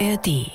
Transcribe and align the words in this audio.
ARD. 0.00 0.50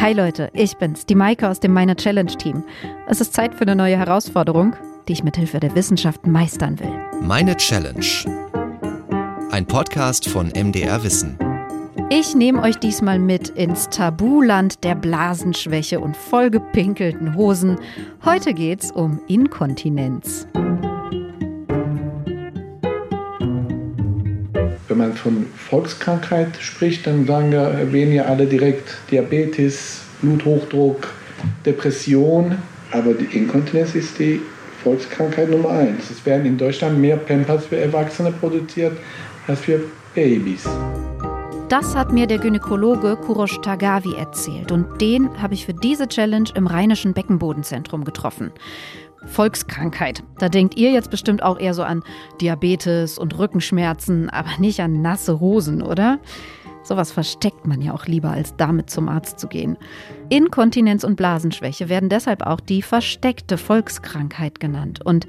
Hi 0.00 0.12
Leute, 0.12 0.50
ich 0.52 0.76
bin's, 0.76 1.06
die 1.06 1.14
Maike 1.14 1.48
aus 1.48 1.60
dem 1.60 1.72
Meine 1.72 1.96
Challenge 1.96 2.32
Team. 2.36 2.62
Es 3.08 3.20
ist 3.20 3.32
Zeit 3.32 3.54
für 3.54 3.62
eine 3.62 3.74
neue 3.74 3.96
Herausforderung, 3.96 4.74
die 5.08 5.14
ich 5.14 5.24
mit 5.24 5.36
Hilfe 5.36 5.60
der 5.60 5.74
Wissenschaft 5.74 6.26
meistern 6.26 6.78
will. 6.78 6.92
Meine 7.22 7.56
Challenge. 7.56 8.04
Ein 9.50 9.66
Podcast 9.66 10.28
von 10.28 10.48
MDR 10.48 11.02
Wissen. 11.02 11.38
Ich 12.10 12.34
nehme 12.34 12.60
euch 12.62 12.76
diesmal 12.76 13.18
mit 13.18 13.50
ins 13.50 13.88
Tabuland 13.88 14.84
der 14.84 14.94
Blasenschwäche 14.94 16.00
und 16.00 16.16
vollgepinkelten 16.16 17.34
Hosen. 17.34 17.78
Heute 18.24 18.52
geht's 18.52 18.90
um 18.90 19.20
Inkontinenz. 19.26 20.46
Wenn 24.90 24.98
man 24.98 25.14
von 25.14 25.46
Volkskrankheit 25.54 26.56
spricht, 26.58 27.06
dann 27.06 27.24
sagen 27.24 27.52
wir, 27.52 27.60
erwähnen 27.60 28.12
ja 28.12 28.24
alle 28.24 28.44
direkt 28.44 28.98
Diabetes, 29.08 30.00
Bluthochdruck, 30.20 31.06
Depression. 31.64 32.56
Aber 32.90 33.14
die 33.14 33.36
Inkontinenz 33.38 33.94
ist 33.94 34.18
die 34.18 34.40
Volkskrankheit 34.82 35.48
Nummer 35.48 35.70
eins. 35.70 36.10
Es 36.10 36.26
werden 36.26 36.44
in 36.44 36.58
Deutschland 36.58 36.98
mehr 36.98 37.16
Pampers 37.16 37.66
für 37.66 37.76
Erwachsene 37.76 38.32
produziert 38.32 38.98
als 39.46 39.60
für 39.60 39.80
Babys. 40.12 40.64
Das 41.68 41.94
hat 41.94 42.10
mir 42.10 42.26
der 42.26 42.38
Gynäkologe 42.38 43.14
Kurosh 43.14 43.60
Tagavi 43.62 44.16
erzählt 44.16 44.72
und 44.72 45.00
den 45.00 45.40
habe 45.40 45.54
ich 45.54 45.66
für 45.66 45.74
diese 45.74 46.08
Challenge 46.08 46.48
im 46.56 46.66
Rheinischen 46.66 47.14
Beckenbodenzentrum 47.14 48.02
getroffen. 48.02 48.50
Volkskrankheit. 49.26 50.22
Da 50.38 50.48
denkt 50.48 50.76
ihr 50.76 50.90
jetzt 50.90 51.10
bestimmt 51.10 51.42
auch 51.42 51.58
eher 51.58 51.74
so 51.74 51.82
an 51.82 52.02
Diabetes 52.40 53.18
und 53.18 53.38
Rückenschmerzen, 53.38 54.30
aber 54.30 54.50
nicht 54.58 54.80
an 54.80 55.02
nasse 55.02 55.40
Hosen, 55.40 55.82
oder? 55.82 56.18
Sowas 56.82 57.12
versteckt 57.12 57.66
man 57.66 57.82
ja 57.82 57.92
auch 57.92 58.06
lieber, 58.06 58.30
als 58.30 58.56
damit 58.56 58.90
zum 58.90 59.08
Arzt 59.08 59.38
zu 59.38 59.48
gehen. 59.48 59.76
Inkontinenz 60.28 61.04
und 61.04 61.16
Blasenschwäche 61.16 61.88
werden 61.88 62.08
deshalb 62.08 62.42
auch 62.46 62.60
die 62.60 62.82
versteckte 62.82 63.58
Volkskrankheit 63.58 64.60
genannt. 64.60 65.04
Und 65.04 65.26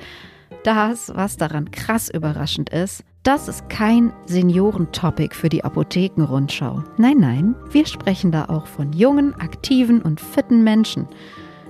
das, 0.64 1.12
was 1.14 1.38
daran 1.38 1.72
krass 1.72 2.10
überraschend 2.10 2.70
ist, 2.70 3.04
das 3.24 3.48
ist 3.48 3.70
kein 3.70 4.14
Seniorentopic 4.26 5.36
für 5.36 5.50
die 5.50 5.64
Apothekenrundschau. 5.64 6.84
Nein, 6.98 7.18
nein, 7.20 7.56
wir 7.70 7.86
sprechen 7.86 8.32
da 8.32 8.46
auch 8.46 8.66
von 8.66 8.94
jungen, 8.94 9.36
aktiven 9.36 10.02
und 10.02 10.20
fitten 10.20 10.64
Menschen. 10.64 11.08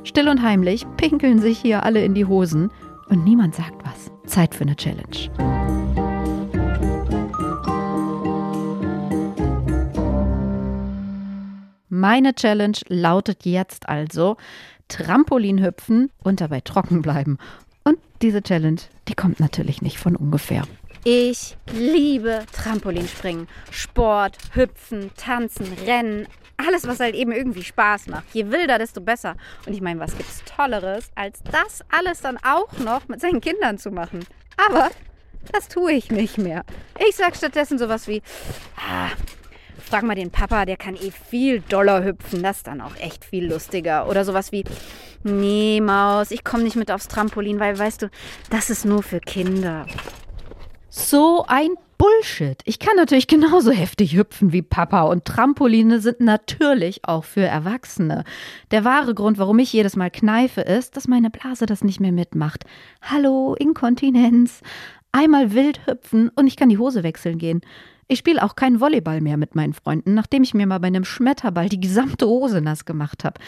Still 0.04 0.30
und 0.30 0.42
heimlich 0.42 0.86
pinkeln 0.98 1.40
sich 1.40 1.60
hier 1.60 1.84
alle 1.84 2.04
in 2.04 2.16
die 2.16 2.26
Hosen 2.26 2.72
und 3.10 3.24
niemand 3.24 3.56
sagt 3.56 3.86
was. 3.86 4.12
Zeit 4.26 4.56
für 4.56 4.64
eine 4.64 4.76
Challenge. 4.76 5.30
Meine 11.90 12.34
Challenge 12.34 12.78
lautet 12.88 13.46
jetzt 13.46 13.88
also 13.88 14.38
Trampolin 14.88 15.64
hüpfen 15.64 16.10
und 16.24 16.42
dabei 16.42 16.62
trocken 16.62 17.04
bleiben. 17.04 17.38
Und 17.84 18.00
diese 18.22 18.42
Challenge, 18.42 18.82
die 19.08 19.14
kommt 19.14 19.40
natürlich 19.40 19.82
nicht 19.82 20.00
von 20.00 20.16
ungefähr. 20.16 20.64
Ich 21.04 21.58
liebe 21.74 22.44
Trampolinspringen, 22.52 23.48
Sport, 23.72 24.38
Hüpfen, 24.54 25.12
Tanzen, 25.16 25.68
Rennen, 25.86 26.28
alles, 26.66 26.88
was 26.88 27.00
halt 27.00 27.16
eben 27.16 27.32
irgendwie 27.32 27.64
Spaß 27.64 28.08
macht. 28.08 28.26
Je 28.34 28.50
wilder, 28.50 28.78
desto 28.78 29.02
besser. 29.02 29.36
Und 29.66 29.74
ich 29.74 29.82
meine, 29.82 30.00
was 30.00 30.18
gibt's 30.18 30.44
Tolleres, 30.46 31.10
als 31.16 31.42
das 31.44 31.84
alles 31.90 32.22
dann 32.22 32.38
auch 32.38 32.72
noch 32.80 33.08
mit 33.08 33.22
seinen 33.22 33.42
Kindern 33.42 33.78
zu 33.78 33.92
machen? 33.92 34.26
Aber 34.58 34.92
das 35.52 35.68
tue 35.68 35.94
ich 35.94 36.12
nicht 36.12 36.38
mehr. 36.38 36.64
Ich 37.08 37.16
sag 37.16 37.36
stattdessen 37.36 37.78
sowas 37.78 38.08
wie, 38.08 38.22
ah, 38.78 39.10
frag 39.78 40.04
mal 40.04 40.16
den 40.16 40.32
Papa, 40.32 40.66
der 40.66 40.78
kann 40.78 40.96
eh 40.96 41.12
viel 41.12 41.62
doller 41.62 42.04
hüpfen. 42.04 42.44
Das 42.44 42.58
ist 42.58 42.68
dann 42.68 42.82
auch 42.82 42.96
echt 42.98 43.26
viel 43.26 43.52
lustiger. 43.52 44.08
Oder 44.08 44.24
sowas 44.26 44.52
wie, 44.52 44.64
nee, 45.24 45.82
Maus, 45.82 46.32
ich 46.32 46.44
komme 46.44 46.64
nicht 46.64 46.76
mit 46.76 46.92
aufs 46.92 47.08
Trampolin, 47.08 47.60
weil, 47.60 47.78
weißt 47.78 48.04
du, 48.04 48.10
das 48.50 48.70
ist 48.70 48.86
nur 48.86 49.04
für 49.04 49.20
Kinder. 49.20 49.86
So 50.90 51.46
ein 51.48 51.70
Bullshit. 52.02 52.60
Ich 52.66 52.80
kann 52.80 52.96
natürlich 52.96 53.28
genauso 53.28 53.70
heftig 53.70 54.18
hüpfen 54.18 54.52
wie 54.52 54.64
Papa 54.64 55.04
und 55.04 55.24
Trampoline 55.24 56.02
sind 56.02 56.20
natürlich 56.20 57.06
auch 57.06 57.24
für 57.24 57.44
Erwachsene. 57.44 58.24
Der 58.72 58.84
wahre 58.84 59.14
Grund, 59.14 59.38
warum 59.38 59.60
ich 59.60 59.72
jedes 59.72 59.96
Mal 59.96 60.10
kneife, 60.10 60.62
ist, 60.62 60.98
dass 60.98 61.08
meine 61.08 61.30
Blase 61.30 61.68
das 61.68 61.84
nicht 61.84 62.00
mehr 62.00 62.12
mitmacht. 62.12 62.64
Hallo, 63.04 63.54
Inkontinenz. 63.54 64.62
Einmal 65.12 65.54
wild 65.54 65.86
hüpfen 65.86 66.30
und 66.30 66.48
ich 66.48 66.56
kann 66.56 66.70
die 66.70 66.80
Hose 66.80 67.04
wechseln 67.04 67.38
gehen. 67.38 67.62
Ich 68.08 68.18
spiele 68.18 68.42
auch 68.42 68.56
keinen 68.56 68.80
Volleyball 68.80 69.22
mehr 69.22 69.38
mit 69.38 69.54
meinen 69.54 69.74
Freunden, 69.74 70.16
nachdem 70.16 70.42
ich 70.42 70.56
mir 70.56 70.66
mal 70.66 70.80
bei 70.80 70.88
einem 70.88 71.06
Schmetterball 71.06 71.70
die 71.70 71.80
gesamte 71.80 72.26
Hose 72.26 72.62
nass 72.62 72.86
gemacht 72.86 73.24
habe. 73.24 73.40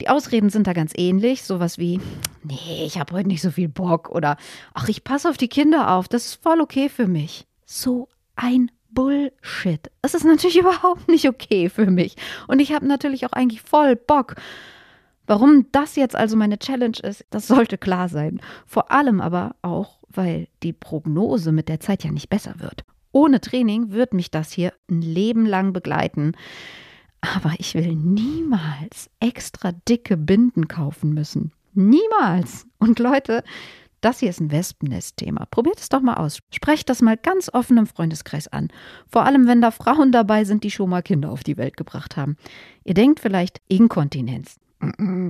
Die 0.00 0.08
Ausreden 0.08 0.50
sind 0.50 0.66
da 0.66 0.72
ganz 0.72 0.90
ähnlich, 0.96 1.44
sowas 1.44 1.78
wie, 1.78 2.00
nee, 2.42 2.84
ich 2.84 2.98
habe 2.98 3.14
heute 3.14 3.28
nicht 3.28 3.42
so 3.42 3.52
viel 3.52 3.68
Bock 3.68 4.08
oder 4.10 4.38
ach, 4.74 4.88
ich 4.88 5.04
passe 5.04 5.30
auf 5.30 5.36
die 5.36 5.46
Kinder 5.46 5.92
auf, 5.92 6.08
das 6.08 6.26
ist 6.26 6.42
voll 6.42 6.60
okay 6.60 6.88
für 6.88 7.06
mich 7.06 7.46
so 7.66 8.08
ein 8.36 8.70
Bullshit. 8.90 9.90
Es 10.02 10.14
ist 10.14 10.24
natürlich 10.24 10.58
überhaupt 10.60 11.08
nicht 11.08 11.28
okay 11.28 11.68
für 11.68 11.90
mich. 11.90 12.16
Und 12.48 12.60
ich 12.60 12.72
habe 12.72 12.86
natürlich 12.86 13.26
auch 13.26 13.32
eigentlich 13.32 13.60
voll 13.60 13.96
Bock. 13.96 14.36
Warum 15.26 15.66
das 15.72 15.96
jetzt 15.96 16.14
also 16.16 16.36
meine 16.36 16.58
Challenge 16.58 16.98
ist, 17.02 17.24
das 17.30 17.48
sollte 17.48 17.78
klar 17.78 18.08
sein. 18.08 18.40
Vor 18.64 18.92
allem 18.92 19.20
aber 19.20 19.56
auch, 19.60 19.98
weil 20.08 20.48
die 20.62 20.72
Prognose 20.72 21.52
mit 21.52 21.68
der 21.68 21.80
Zeit 21.80 22.04
ja 22.04 22.12
nicht 22.12 22.30
besser 22.30 22.54
wird. 22.58 22.84
Ohne 23.12 23.40
Training 23.40 23.90
wird 23.90 24.14
mich 24.14 24.30
das 24.30 24.52
hier 24.52 24.72
ein 24.88 25.02
Leben 25.02 25.44
lang 25.44 25.72
begleiten. 25.72 26.32
Aber 27.20 27.54
ich 27.58 27.74
will 27.74 27.94
niemals 27.94 29.10
extra 29.20 29.72
dicke 29.88 30.16
Binden 30.16 30.68
kaufen 30.68 31.12
müssen. 31.12 31.52
Niemals. 31.74 32.66
Und 32.78 32.98
Leute, 32.98 33.42
das 34.00 34.20
hier 34.20 34.30
ist 34.30 34.40
ein 34.40 34.50
Wespennest-Thema. 34.50 35.46
Probiert 35.50 35.78
es 35.80 35.88
doch 35.88 36.00
mal 36.00 36.14
aus. 36.14 36.40
Sprecht 36.50 36.88
das 36.88 37.02
mal 37.02 37.16
ganz 37.16 37.50
offen 37.52 37.78
im 37.78 37.86
Freundeskreis 37.86 38.48
an. 38.48 38.68
Vor 39.10 39.24
allem, 39.24 39.46
wenn 39.46 39.60
da 39.60 39.70
Frauen 39.70 40.12
dabei 40.12 40.44
sind, 40.44 40.64
die 40.64 40.70
schon 40.70 40.90
mal 40.90 41.02
Kinder 41.02 41.30
auf 41.30 41.42
die 41.42 41.56
Welt 41.56 41.76
gebracht 41.76 42.16
haben. 42.16 42.36
Ihr 42.84 42.94
denkt 42.94 43.20
vielleicht 43.20 43.60
Inkontinenz. 43.68 44.56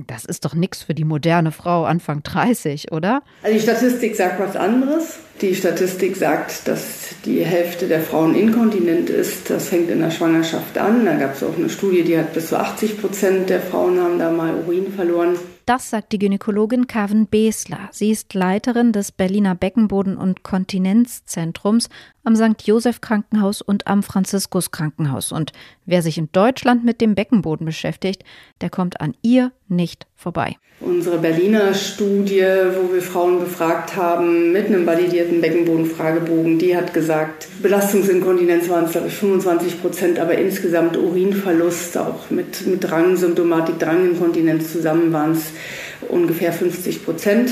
Das 0.07 0.25
ist 0.25 0.43
doch 0.43 0.53
nichts 0.53 0.83
für 0.83 0.93
die 0.93 1.05
moderne 1.05 1.51
Frau 1.51 1.85
Anfang 1.85 2.21
30, 2.21 2.91
oder? 2.91 3.23
Also 3.41 3.55
die 3.55 3.63
Statistik 3.63 4.15
sagt 4.15 4.39
was 4.41 4.57
anderes. 4.57 5.19
Die 5.39 5.55
Statistik 5.55 6.17
sagt, 6.17 6.67
dass 6.67 7.15
die 7.23 7.45
Hälfte 7.45 7.87
der 7.87 8.01
Frauen 8.01 8.35
inkontinent 8.35 9.09
ist. 9.09 9.49
Das 9.49 9.69
fängt 9.69 9.89
in 9.89 10.01
der 10.01 10.11
Schwangerschaft 10.11 10.77
an. 10.77 11.05
Da 11.05 11.15
gab 11.15 11.35
es 11.35 11.43
auch 11.43 11.55
eine 11.57 11.69
Studie, 11.69 12.03
die 12.03 12.17
hat 12.17 12.33
bis 12.33 12.47
zu 12.47 12.59
80 12.59 12.99
Prozent 12.99 13.49
der 13.49 13.61
Frauen 13.61 13.99
haben 13.99 14.19
da 14.19 14.31
mal 14.31 14.53
Urin 14.53 14.91
verloren. 14.91 15.37
Das 15.67 15.89
sagt 15.89 16.13
die 16.13 16.17
Gynäkologin 16.17 16.87
Carven 16.87 17.27
Besler. 17.27 17.89
Sie 17.91 18.09
ist 18.09 18.33
Leiterin 18.33 18.93
des 18.93 19.11
Berliner 19.11 19.53
Beckenboden- 19.53 20.15
und 20.15 20.41
Kontinenzzentrums 20.41 21.89
am 22.27 22.35
St. 22.35 22.61
Joseph 22.67 22.99
Krankenhaus 22.99 23.61
und 23.61 23.87
am 23.87 24.03
Franziskus 24.03 24.71
Krankenhaus. 24.71 25.31
Und 25.31 25.53
wer 25.85 26.01
sich 26.01 26.17
in 26.17 26.27
Deutschland 26.33 26.83
mit 26.83 26.99
dem 26.99 27.15
Beckenboden 27.15 27.65
beschäftigt, 27.65 28.23
der 28.59 28.69
kommt 28.69 28.99
an 28.99 29.15
ihr 29.21 29.53
nicht 29.69 30.07
vorbei. 30.13 30.57
Unsere 30.81 31.19
Berliner 31.19 31.73
Studie, 31.73 32.43
wo 32.75 32.93
wir 32.93 33.01
Frauen 33.01 33.39
befragt 33.39 33.95
haben 33.95 34.51
mit 34.51 34.67
einem 34.67 34.85
validierten 34.85 35.39
Beckenbodenfragebogen, 35.39 36.59
die 36.59 36.75
hat 36.75 36.93
gesagt, 36.93 37.47
Belastungsinkontinenz 37.63 38.67
waren 38.67 38.85
es, 38.85 38.91
glaube 38.91 39.07
ich, 39.07 39.13
25 39.13 39.81
Prozent, 39.81 40.19
aber 40.19 40.37
insgesamt 40.37 40.97
Urinverlust, 40.97 41.97
auch 41.97 42.29
mit, 42.29 42.67
mit 42.67 42.83
Drangsymptomatik, 42.83 43.79
Dranginkontinenz 43.79 44.73
zusammen 44.73 45.13
waren 45.13 45.31
es 45.31 45.45
ungefähr 46.09 46.51
50 46.51 47.05
Prozent. 47.05 47.51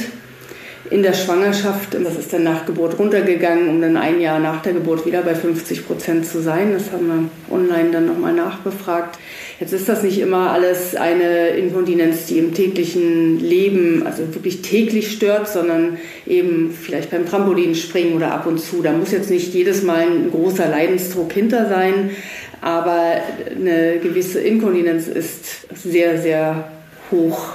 In 0.91 1.01
der 1.01 1.13
Schwangerschaft, 1.13 1.95
das 1.95 2.15
ist 2.15 2.31
dann 2.31 2.43
nach 2.43 2.67
Geburt 2.67 2.99
runtergegangen, 2.99 3.69
um 3.69 3.81
dann 3.81 3.97
ein 3.97 4.21
Jahr 4.21 4.39
nach 4.39 4.61
der 4.61 4.73
Geburt 4.73 5.05
wieder 5.07 5.23
bei 5.23 5.33
50 5.33 5.87
Prozent 5.87 6.27
zu 6.27 6.41
sein. 6.41 6.73
Das 6.73 6.91
haben 6.91 7.07
wir 7.07 7.55
online 7.55 7.89
dann 7.91 8.05
nochmal 8.05 8.33
nachbefragt. 8.33 9.17
Jetzt 9.59 9.73
ist 9.73 9.89
das 9.89 10.03
nicht 10.03 10.19
immer 10.19 10.51
alles 10.51 10.95
eine 10.95 11.49
Inkontinenz, 11.49 12.27
die 12.27 12.37
im 12.37 12.53
täglichen 12.53 13.39
Leben, 13.39 14.05
also 14.05 14.35
wirklich 14.35 14.61
täglich 14.61 15.11
stört, 15.11 15.47
sondern 15.47 15.97
eben 16.27 16.71
vielleicht 16.79 17.09
beim 17.09 17.25
Trampolinspringen 17.25 18.13
oder 18.13 18.31
ab 18.31 18.45
und 18.45 18.59
zu. 18.59 18.83
Da 18.83 18.91
muss 18.91 19.11
jetzt 19.11 19.31
nicht 19.31 19.55
jedes 19.55 19.81
Mal 19.81 20.01
ein 20.01 20.29
großer 20.29 20.67
Leidensdruck 20.69 21.33
hinter 21.33 21.67
sein, 21.67 22.11
aber 22.61 23.21
eine 23.55 23.97
gewisse 23.99 24.39
Inkontinenz 24.39 25.07
ist 25.07 25.67
sehr, 25.73 26.21
sehr 26.21 26.69
hoch 27.09 27.53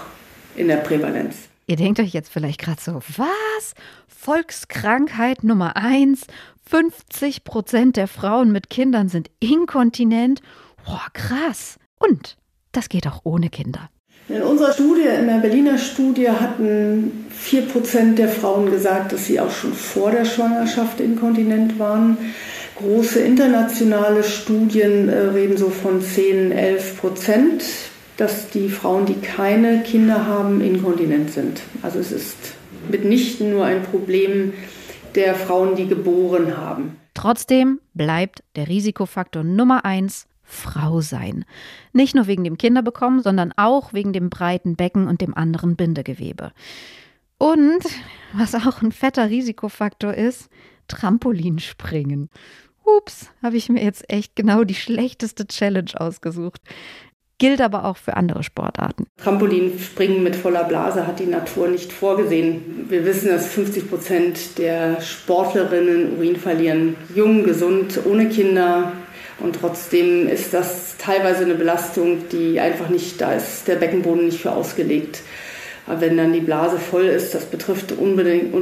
in 0.57 0.67
der 0.67 0.77
Prävalenz. 0.77 1.50
Ihr 1.71 1.77
denkt 1.77 2.01
euch 2.01 2.13
jetzt 2.13 2.33
vielleicht 2.33 2.61
gerade 2.61 2.81
so, 2.83 2.95
was? 3.17 3.75
Volkskrankheit 4.09 5.45
Nummer 5.45 5.77
eins. 5.77 6.27
50 6.69 7.45
Prozent 7.45 7.97
der 7.97 8.09
Frauen 8.09 8.51
mit 8.51 8.71
Kindern 8.71 9.09
sind 9.09 9.31
inkontinent. 9.39 10.41
Boah, 10.85 11.07
krass. 11.13 11.79
Und 12.01 12.37
das 12.73 12.89
geht 12.89 13.07
auch 13.07 13.21
ohne 13.23 13.51
Kinder. 13.51 13.89
In 14.29 14.43
unserer 14.43 14.73
Studie, 14.73 15.03
in 15.03 15.29
der 15.29 15.39
Berliner 15.39 15.79
Studie, 15.79 16.29
hatten 16.29 17.27
4% 17.41 18.17
der 18.17 18.29
Frauen 18.29 18.69
gesagt, 18.69 19.13
dass 19.13 19.27
sie 19.27 19.39
auch 19.39 19.53
schon 19.53 19.73
vor 19.73 20.11
der 20.11 20.25
Schwangerschaft 20.25 20.99
inkontinent 20.99 21.79
waren. 21.79 22.19
Große 22.79 23.21
internationale 23.21 24.25
Studien 24.25 25.09
äh, 25.09 25.19
reden 25.19 25.57
so 25.57 25.71
von 25.71 26.03
10, 26.03 26.51
11 26.51 26.99
Prozent, 26.99 27.63
dass 28.21 28.51
die 28.51 28.69
Frauen, 28.69 29.07
die 29.07 29.15
keine 29.15 29.83
Kinder 29.83 30.27
haben, 30.27 30.61
inkontinent 30.61 31.31
sind. 31.31 31.63
Also 31.81 31.99
es 31.99 32.13
ist 32.13 32.37
mitnichten 32.91 33.51
nur 33.51 33.65
ein 33.65 33.83
Problem 33.83 34.53
der 35.15 35.35
Frauen, 35.35 35.75
die 35.75 35.87
geboren 35.87 36.59
haben. 36.59 36.97
Trotzdem 37.15 37.81
bleibt 37.95 38.43
der 38.57 38.69
Risikofaktor 38.69 39.43
Nummer 39.43 39.87
eins 39.87 40.27
Frau 40.43 41.01
sein. 41.01 41.47
Nicht 41.95 42.15
nur 42.15 42.27
wegen 42.27 42.45
dem 42.45 42.59
Kinderbekommen, 42.59 43.23
sondern 43.23 43.55
auch 43.57 43.95
wegen 43.95 44.13
dem 44.13 44.29
breiten 44.29 44.77
Becken 44.77 45.09
und 45.09 45.23
dem 45.23 45.35
anderen 45.35 45.77
Bindegewebe. 45.77 46.53
Und 47.39 47.85
was 48.35 48.55
auch 48.55 48.83
ein 48.83 48.93
fetter 48.93 49.31
Risikofaktor 49.31 50.13
ist, 50.13 50.51
Trampolinspringen. 50.89 52.29
Ups, 52.85 53.31
habe 53.43 53.57
ich 53.57 53.69
mir 53.69 53.83
jetzt 53.83 54.11
echt 54.13 54.37
genau 54.37 54.65
die 54.65 54.75
schlechteste 54.75 55.47
Challenge 55.47 55.93
ausgesucht. 55.95 56.61
Gilt 57.41 57.63
aber 57.63 57.87
auch 57.87 57.97
für 57.97 58.19
andere 58.19 58.43
Sportarten. 58.43 59.07
Trampolinspringen 59.17 60.23
mit 60.23 60.37
voller 60.37 60.65
Blase 60.65 61.07
hat 61.07 61.21
die 61.21 61.27
Natur 61.27 61.69
nicht 61.69 61.91
vorgesehen. 61.91 62.85
Wir 62.91 63.07
wissen, 63.07 63.29
dass 63.31 63.47
50 63.47 63.89
Prozent 63.89 64.59
der 64.59 65.01
Sportlerinnen 65.01 66.19
Urin 66.19 66.37
verlieren. 66.37 66.97
Jung, 67.15 67.43
gesund, 67.43 67.99
ohne 68.05 68.29
Kinder. 68.29 68.93
Und 69.39 69.57
trotzdem 69.59 70.29
ist 70.29 70.53
das 70.53 70.99
teilweise 70.99 71.45
eine 71.45 71.55
Belastung, 71.55 72.29
die 72.31 72.61
einfach 72.61 72.91
nicht, 72.91 73.19
da 73.23 73.33
ist 73.33 73.67
der 73.67 73.77
Beckenboden 73.77 74.27
nicht 74.27 74.43
für 74.43 74.53
ausgelegt. 74.53 75.23
Aber 75.87 76.03
wenn 76.03 76.19
dann 76.19 76.35
die 76.35 76.41
Blase 76.41 76.79
voll 76.79 77.07
ist, 77.07 77.35
das 77.35 77.47
betrifft 77.47 77.93
unbedingt, 77.93 78.55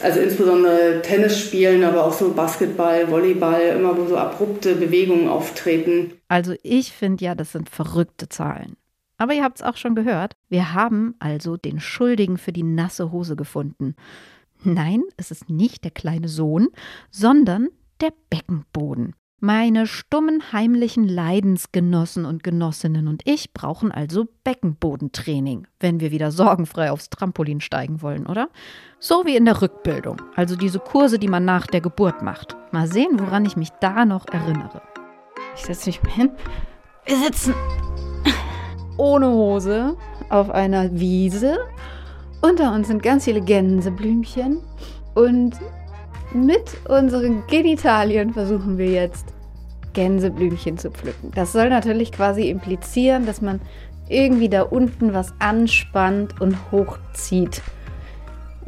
also 0.00 0.20
insbesondere 0.20 1.02
Tennis 1.02 1.38
spielen, 1.38 1.84
aber 1.84 2.04
auch 2.04 2.12
so 2.12 2.32
Basketball, 2.32 3.10
Volleyball, 3.10 3.76
immer 3.76 3.96
wo 3.96 4.06
so 4.06 4.16
abrupte 4.16 4.74
Bewegungen 4.74 5.28
auftreten. 5.28 6.12
Also 6.28 6.54
ich 6.62 6.92
finde 6.92 7.24
ja, 7.24 7.34
das 7.34 7.52
sind 7.52 7.68
verrückte 7.68 8.28
Zahlen. 8.28 8.76
Aber 9.18 9.32
ihr 9.32 9.42
habt 9.42 9.58
es 9.58 9.62
auch 9.62 9.76
schon 9.76 9.94
gehört, 9.94 10.34
wir 10.48 10.74
haben 10.74 11.14
also 11.18 11.56
den 11.56 11.80
Schuldigen 11.80 12.36
für 12.36 12.52
die 12.52 12.62
nasse 12.62 13.12
Hose 13.12 13.34
gefunden. 13.34 13.94
Nein, 14.62 15.02
es 15.16 15.30
ist 15.30 15.48
nicht 15.48 15.84
der 15.84 15.90
kleine 15.90 16.28
Sohn, 16.28 16.68
sondern 17.10 17.68
der 18.00 18.12
Beckenboden. 18.30 19.14
Meine 19.40 19.86
stummen 19.86 20.50
heimlichen 20.54 21.06
Leidensgenossen 21.06 22.24
und 22.24 22.42
Genossinnen 22.42 23.06
und 23.06 23.20
ich 23.26 23.52
brauchen 23.52 23.92
also 23.92 24.26
Beckenbodentraining, 24.44 25.66
wenn 25.78 26.00
wir 26.00 26.10
wieder 26.10 26.30
sorgenfrei 26.30 26.90
aufs 26.90 27.10
Trampolin 27.10 27.60
steigen 27.60 28.00
wollen, 28.00 28.26
oder? 28.26 28.48
So 28.98 29.26
wie 29.26 29.36
in 29.36 29.44
der 29.44 29.60
Rückbildung, 29.60 30.22
also 30.36 30.56
diese 30.56 30.78
Kurse, 30.78 31.18
die 31.18 31.28
man 31.28 31.44
nach 31.44 31.66
der 31.66 31.82
Geburt 31.82 32.22
macht. 32.22 32.56
Mal 32.72 32.86
sehen, 32.90 33.20
woran 33.20 33.44
ich 33.44 33.58
mich 33.58 33.68
da 33.82 34.06
noch 34.06 34.26
erinnere. 34.32 34.80
Ich 35.54 35.66
setze 35.66 35.90
mich 35.90 36.02
mal 36.02 36.12
hin. 36.12 36.30
Wir 37.04 37.18
sitzen 37.18 37.52
ohne 38.96 39.28
Hose 39.28 39.98
auf 40.30 40.48
einer 40.48 40.98
Wiese. 40.98 41.58
Unter 42.40 42.72
uns 42.72 42.88
sind 42.88 43.02
ganz 43.02 43.24
viele 43.24 43.42
Gänseblümchen 43.42 44.62
und 45.14 45.56
mit 46.32 46.76
unseren 46.88 47.46
Genitalien 47.46 48.32
versuchen 48.32 48.78
wir 48.78 48.90
jetzt 48.90 49.26
Gänseblümchen 49.92 50.78
zu 50.78 50.90
pflücken. 50.90 51.30
Das 51.34 51.52
soll 51.52 51.70
natürlich 51.70 52.12
quasi 52.12 52.50
implizieren, 52.50 53.26
dass 53.26 53.40
man 53.40 53.60
irgendwie 54.08 54.48
da 54.48 54.62
unten 54.62 55.14
was 55.14 55.32
anspannt 55.38 56.40
und 56.40 56.56
hochzieht. 56.70 57.62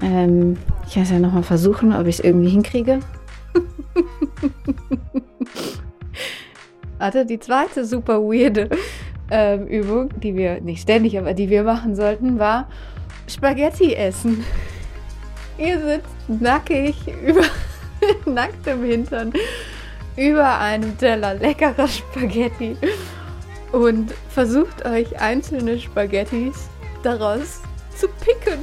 Ähm, 0.01 0.57
ich 0.87 0.95
kann 0.95 1.03
es 1.03 1.11
ja 1.11 1.19
nochmal 1.19 1.43
versuchen, 1.43 1.93
ob 1.95 2.07
ich 2.07 2.19
es 2.19 2.25
irgendwie 2.25 2.51
hinkriege. 2.51 3.01
Warte, 6.99 7.27
die 7.27 7.39
zweite 7.39 7.85
super 7.85 8.21
weirde 8.21 8.71
ähm, 9.31 9.67
Übung, 9.67 10.09
die 10.21 10.35
wir 10.35 10.61
nicht 10.61 10.83
ständig, 10.83 11.19
aber 11.19 11.35
die 11.35 11.51
wir 11.51 11.63
machen 11.63 11.95
sollten, 11.95 12.39
war 12.39 12.69
Spaghetti 13.29 13.95
essen. 13.95 14.45
Ihr 15.59 15.79
sitzt 15.81 16.18
nackig 16.29 16.97
über 17.27 17.45
nacktem 18.31 18.85
Hintern 18.85 19.33
über 20.17 20.59
einem 20.59 20.99
Teller 20.99 21.35
leckerer 21.35 21.89
Spaghetti 21.89 22.77
und 23.73 24.13
versucht 24.29 24.85
euch 24.85 25.21
einzelne 25.21 25.79
Spaghettis 25.79 26.69
daraus 27.03 27.63
zu 27.97 28.09
picken. 28.09 28.59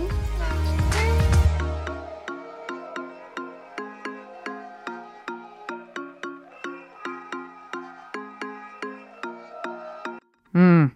Hm. 10.54 10.92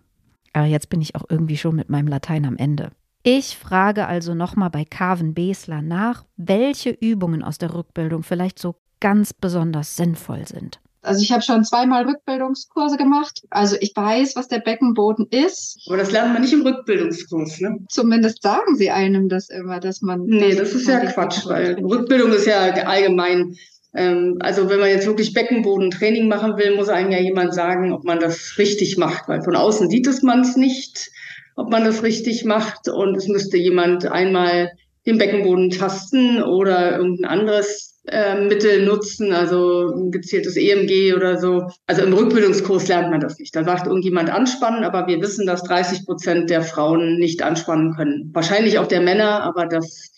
Aber 0.53 0.65
jetzt 0.65 0.89
bin 0.89 1.01
ich 1.01 1.15
auch 1.15 1.25
irgendwie 1.29 1.57
schon 1.57 1.75
mit 1.75 1.89
meinem 1.89 2.07
Latein 2.07 2.45
am 2.45 2.57
Ende. 2.57 2.91
Ich 3.31 3.55
frage 3.55 4.07
also 4.07 4.33
nochmal 4.33 4.71
bei 4.71 4.85
Carven 4.85 5.35
Besler 5.35 5.83
nach, 5.83 6.25
welche 6.35 6.89
Übungen 6.89 7.43
aus 7.43 7.59
der 7.59 7.75
Rückbildung 7.75 8.23
vielleicht 8.23 8.57
so 8.57 8.73
ganz 8.99 9.35
besonders 9.35 9.95
sinnvoll 9.95 10.47
sind. 10.47 10.79
Also 11.03 11.21
ich 11.21 11.31
habe 11.31 11.43
schon 11.43 11.63
zweimal 11.63 12.07
Rückbildungskurse 12.07 12.97
gemacht. 12.97 13.43
Also 13.51 13.75
ich 13.81 13.93
weiß, 13.95 14.35
was 14.35 14.47
der 14.47 14.61
Beckenboden 14.61 15.27
ist. 15.29 15.77
Aber 15.85 15.97
das 15.97 16.11
lernt 16.11 16.33
man 16.33 16.41
nicht 16.41 16.53
im 16.53 16.63
Rückbildungskurs, 16.63 17.59
ne? 17.59 17.77
Zumindest 17.87 18.41
sagen 18.41 18.75
sie 18.75 18.89
einem 18.89 19.29
das 19.29 19.49
immer, 19.49 19.79
dass 19.79 20.01
man. 20.01 20.23
Nee, 20.25 20.55
das, 20.55 20.73
ist 20.73 20.87
ja 20.87 20.99
Quatsch, 20.99 21.45
weil 21.45 21.75
Rückbildung 21.85 22.31
ist 22.31 22.47
ja 22.47 22.61
allgemein. 22.61 23.53
Ähm, 23.93 24.37
also 24.39 24.71
wenn 24.71 24.79
man 24.79 24.89
jetzt 24.89 25.05
wirklich 25.05 25.35
Beckenbodentraining 25.35 26.27
machen 26.27 26.57
will, 26.57 26.75
muss 26.75 26.89
einem 26.89 27.11
ja 27.11 27.19
jemand 27.19 27.53
sagen, 27.53 27.93
ob 27.93 28.05
man 28.05 28.19
das 28.19 28.55
richtig 28.57 28.97
macht, 28.97 29.27
weil 29.27 29.43
von 29.43 29.55
außen 29.55 29.87
sieht 29.87 30.07
es 30.07 30.23
man 30.23 30.41
es 30.41 30.55
nicht 30.55 31.11
ob 31.59 31.69
man 31.69 31.83
das 31.83 32.03
richtig 32.03 32.45
macht. 32.45 32.87
Und 32.87 33.17
es 33.17 33.27
müsste 33.27 33.57
jemand 33.57 34.05
einmal 34.05 34.71
den 35.05 35.17
Beckenboden 35.17 35.69
tasten 35.69 36.41
oder 36.41 36.97
irgendein 36.97 37.29
anderes 37.29 37.99
äh, 38.07 38.39
Mittel 38.45 38.85
nutzen, 38.85 39.33
also 39.33 39.93
ein 39.93 40.11
gezieltes 40.11 40.55
EMG 40.55 41.13
oder 41.13 41.37
so. 41.37 41.67
Also 41.85 42.03
im 42.03 42.13
Rückbildungskurs 42.13 42.87
lernt 42.87 43.11
man 43.11 43.19
das 43.19 43.37
nicht. 43.39 43.55
Da 43.55 43.63
sagt 43.63 43.87
irgendjemand 43.87 44.29
anspannen, 44.29 44.83
aber 44.83 45.07
wir 45.07 45.21
wissen, 45.21 45.45
dass 45.45 45.63
30 45.63 46.05
Prozent 46.05 46.49
der 46.49 46.61
Frauen 46.61 47.17
nicht 47.17 47.41
anspannen 47.41 47.93
können. 47.93 48.29
Wahrscheinlich 48.33 48.79
auch 48.79 48.87
der 48.87 49.01
Männer, 49.01 49.43
aber 49.43 49.65
das 49.65 50.11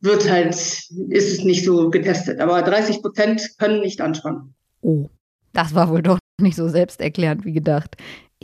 wird 0.00 0.30
halt, 0.30 0.54
ist 0.54 1.32
es 1.32 1.44
nicht 1.44 1.64
so 1.64 1.88
getestet. 1.88 2.40
Aber 2.40 2.60
30 2.60 3.00
Prozent 3.00 3.42
können 3.58 3.80
nicht 3.80 4.02
anspannen. 4.02 4.54
Oh, 4.82 5.08
das 5.54 5.74
war 5.74 5.88
wohl 5.88 6.02
doch 6.02 6.18
nicht 6.40 6.56
so 6.56 6.68
selbsterklärend 6.68 7.44
wie 7.46 7.52
gedacht. 7.52 7.96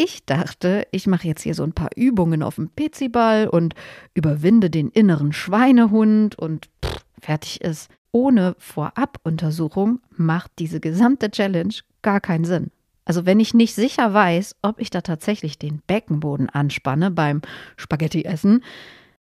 Ich 0.03 0.25
dachte, 0.25 0.87
ich 0.93 1.07
mache 1.07 1.29
jetzt 1.29 1.43
hier 1.43 1.55
so 1.55 1.63
ein 1.63 1.75
paar 1.75 1.91
Übungen 1.95 2.43
auf 2.43 2.55
dem 2.55 2.71
Peziball 2.71 3.47
und 3.47 3.75
überwinde 4.15 4.71
den 4.71 4.89
inneren 4.89 5.35
Schweinehund 5.35 6.39
und 6.39 6.71
pff, 6.83 7.05
fertig 7.21 7.61
ist. 7.61 7.91
Ohne 8.11 8.57
Vorabuntersuchung 8.57 10.01
macht 10.17 10.53
diese 10.59 10.81
gesamte 10.81 11.31
Challenge 11.31 11.75
gar 12.01 12.23
keinen 12.23 12.47
Sinn. 12.47 12.71
Also 13.05 13.27
wenn 13.27 13.41
ich 13.41 13.53
nicht 13.53 13.75
sicher 13.75 14.15
weiß, 14.15 14.57
ob 14.63 14.81
ich 14.81 14.89
da 14.89 15.03
tatsächlich 15.03 15.59
den 15.59 15.83
Beckenboden 15.87 16.49
anspanne 16.49 17.11
beim 17.11 17.43
Spaghetti-Essen, 17.77 18.65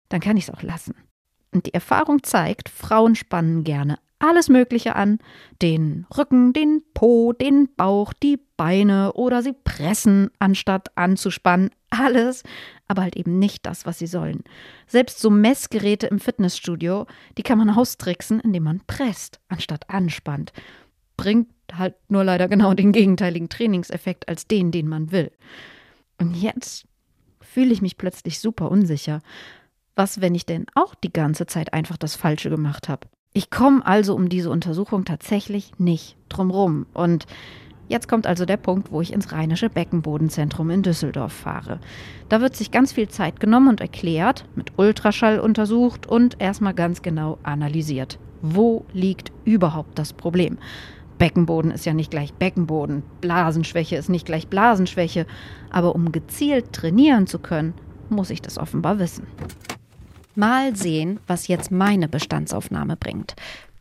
dann 0.08 0.22
kann 0.22 0.38
ich 0.38 0.48
es 0.48 0.54
auch 0.54 0.64
lassen. 0.64 0.96
Und 1.54 1.66
die 1.66 1.74
Erfahrung 1.74 2.24
zeigt, 2.24 2.70
Frauen 2.70 3.16
spannen 3.16 3.66
gerne 3.66 4.00
alles 4.20 4.50
Mögliche 4.50 4.96
an. 4.96 5.20
Den 5.62 6.06
Rücken, 6.16 6.54
den 6.54 6.84
Po, 6.94 7.34
den 7.34 7.70
Bauch, 7.76 8.14
die 8.14 8.40
Beine 8.58 9.14
oder 9.14 9.42
sie 9.42 9.54
pressen, 9.54 10.30
anstatt 10.40 10.96
anzuspannen. 10.96 11.72
Alles, 11.90 12.44
aber 12.88 13.02
halt 13.02 13.16
eben 13.16 13.40
nicht 13.40 13.66
das, 13.66 13.86
was 13.86 13.98
sie 13.98 14.08
sollen. 14.08 14.44
Selbst 14.86 15.20
so 15.20 15.30
Messgeräte 15.30 16.08
im 16.08 16.20
Fitnessstudio, 16.20 17.08
die 17.38 17.44
kann 17.44 17.58
man 17.58 17.70
austricksen, 17.70 18.40
indem 18.40 18.64
man 18.64 18.82
presst, 18.86 19.40
anstatt 19.48 19.90
anspannt. 19.90 20.54
Bringt 21.18 21.50
halt 21.74 21.96
nur 22.10 22.24
leider 22.24 22.48
genau 22.48 22.74
den 22.74 22.92
gegenteiligen 22.92 23.50
Trainingseffekt 23.50 24.28
als 24.30 24.48
den, 24.48 24.72
den 24.72 24.88
man 24.88 25.12
will. 25.12 25.32
Und 26.20 26.36
jetzt 26.36 26.86
fühle 27.42 27.74
ich 27.74 27.82
mich 27.82 27.98
plötzlich 27.98 28.40
super 28.40 28.70
unsicher. 28.70 29.22
Was, 29.96 30.22
wenn 30.22 30.36
ich 30.36 30.46
denn 30.46 30.66
auch 30.76 30.96
die 30.96 31.12
ganze 31.12 31.46
Zeit 31.46 31.74
einfach 31.74 31.98
das 31.98 32.16
Falsche 32.16 32.50
gemacht 32.50 32.88
habe? 32.88 33.08
Ich 33.32 33.52
komme 33.52 33.86
also 33.86 34.16
um 34.16 34.28
diese 34.28 34.50
Untersuchung 34.50 35.06
tatsächlich 35.06 35.72
nicht 35.78 36.18
drumrum. 36.30 36.88
Und 36.94 37.28
jetzt 37.88 38.08
kommt 38.08 38.26
also 38.26 38.46
der 38.46 38.58
Punkt, 38.58 38.92
wo 38.92 39.02
ich 39.02 39.14
ins 39.14 39.32
Rheinische 39.32 39.70
Beckenbodenzentrum 39.70 40.72
in 40.72 40.82
Düsseldorf 40.82 41.32
fahre. 41.32 41.80
Da 42.28 42.42
wird 42.42 42.56
sich 42.56 42.72
ganz 42.72 42.92
viel 42.92 43.08
Zeit 43.08 43.40
genommen 43.40 43.68
und 43.68 43.82
erklärt, 43.82 44.46
mit 44.56 44.74
Ultraschall 44.78 45.40
untersucht 45.40 46.08
und 46.08 46.42
erstmal 46.42 46.74
ganz 46.74 47.04
genau 47.04 47.38
analysiert. 47.44 48.18
Wo 48.42 48.86
liegt 48.94 49.32
überhaupt 49.46 50.00
das 50.00 50.12
Problem? 50.12 50.58
Beckenboden 51.20 51.70
ist 51.70 51.86
ja 51.86 51.94
nicht 51.94 52.10
gleich 52.10 52.34
Beckenboden, 52.34 53.04
Blasenschwäche 53.22 53.98
ist 53.98 54.10
nicht 54.10 54.26
gleich 54.26 54.48
Blasenschwäche, 54.48 55.28
aber 55.70 55.94
um 55.94 56.12
gezielt 56.12 56.74
trainieren 56.74 57.28
zu 57.28 57.38
können, 57.38 57.74
muss 58.10 58.32
ich 58.32 58.42
das 58.42 58.58
offenbar 58.58 58.98
wissen. 58.98 59.28
Mal 60.36 60.76
sehen, 60.76 61.20
was 61.28 61.48
jetzt 61.48 61.72
meine 61.72 62.08
Bestandsaufnahme 62.08 62.96
bringt. 62.96 63.36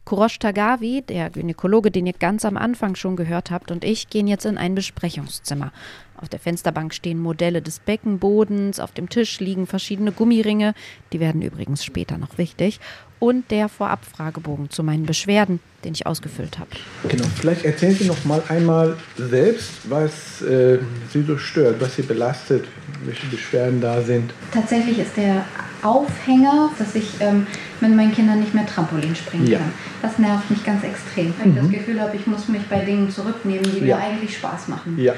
Kurosh 0.09 0.39
Tagavi, 0.39 1.03
der 1.03 1.29
Gynäkologe, 1.29 1.91
den 1.91 2.07
ihr 2.07 2.15
ganz 2.15 2.47
am 2.47 2.57
Anfang 2.57 2.95
schon 2.95 3.15
gehört 3.15 3.51
habt, 3.51 3.71
und 3.71 3.85
ich 3.85 4.09
gehen 4.09 4.27
jetzt 4.27 4.47
in 4.47 4.57
ein 4.57 4.75
Besprechungszimmer. 4.75 5.71
Auf 6.17 6.31
der 6.31 6.41
Fensterbank 6.41 6.95
stehen 6.95 7.19
Modelle 7.19 7.61
des 7.61 7.81
Beckenbodens, 7.81 8.81
auf 8.81 8.93
dem 8.93 9.11
Tisch 9.11 9.39
liegen 9.39 9.67
verschiedene 9.67 10.11
Gummiringe, 10.11 10.73
die 11.13 11.21
werden 11.21 11.43
übrigens 11.43 11.85
später 11.85 12.17
noch 12.17 12.39
wichtig, 12.39 12.81
und 13.21 13.51
der 13.51 13.69
Vorabfragebogen 13.69 14.71
zu 14.71 14.83
meinen 14.83 15.07
Beschwerden, 15.07 15.61
den 15.85 15.93
ich 15.95 16.07
ausgefüllt 16.07 16.59
habe. 16.59 16.71
Genau, 17.09 17.25
vielleicht 17.41 17.65
erzählen 17.65 17.95
Sie 17.95 18.05
noch 18.07 18.25
mal 18.25 18.43
einmal 18.49 18.97
selbst, 19.17 19.71
was 19.89 20.43
äh, 20.43 20.79
Sie 21.13 21.23
so 21.23 21.37
stört, 21.39 21.81
was 21.81 21.97
Sie 21.97 22.03
belastet, 22.03 22.65
welche 23.05 23.27
Beschwerden 23.27 23.81
da 23.81 24.01
sind. 24.03 24.33
Tatsächlich 24.53 24.99
ist 24.99 25.17
der 25.17 25.45
Aufhänger, 25.83 26.71
dass 26.79 26.95
ich 26.95 27.09
ähm, 27.21 27.47
mit 27.81 27.95
meinen 27.95 28.13
Kindern 28.13 28.41
nicht 28.41 28.55
mehr 28.55 28.67
Trampolin 28.67 29.15
springen 29.15 29.47
Ja. 29.47 29.59
kann. 29.59 29.73
Das 30.03 30.19
nervt 30.19 30.51
mich 30.51 30.65
ganz 30.65 30.83
extrem. 30.85 31.33
Weil 31.39 31.49
ich 31.51 31.55
das 31.61 31.71
Gefühl 31.71 32.01
habe, 32.01 32.17
ich 32.17 32.27
muss 32.27 32.49
mich 32.49 32.63
bei 32.69 32.81
Dingen 32.81 33.11
zurücknehmen, 33.11 33.63
die 33.65 33.79
Ja. 33.87 33.97
mir 33.97 34.03
eigentlich 34.05 34.37
Spaß 34.37 34.69
machen. 34.69 34.97
Ja, 34.99 35.13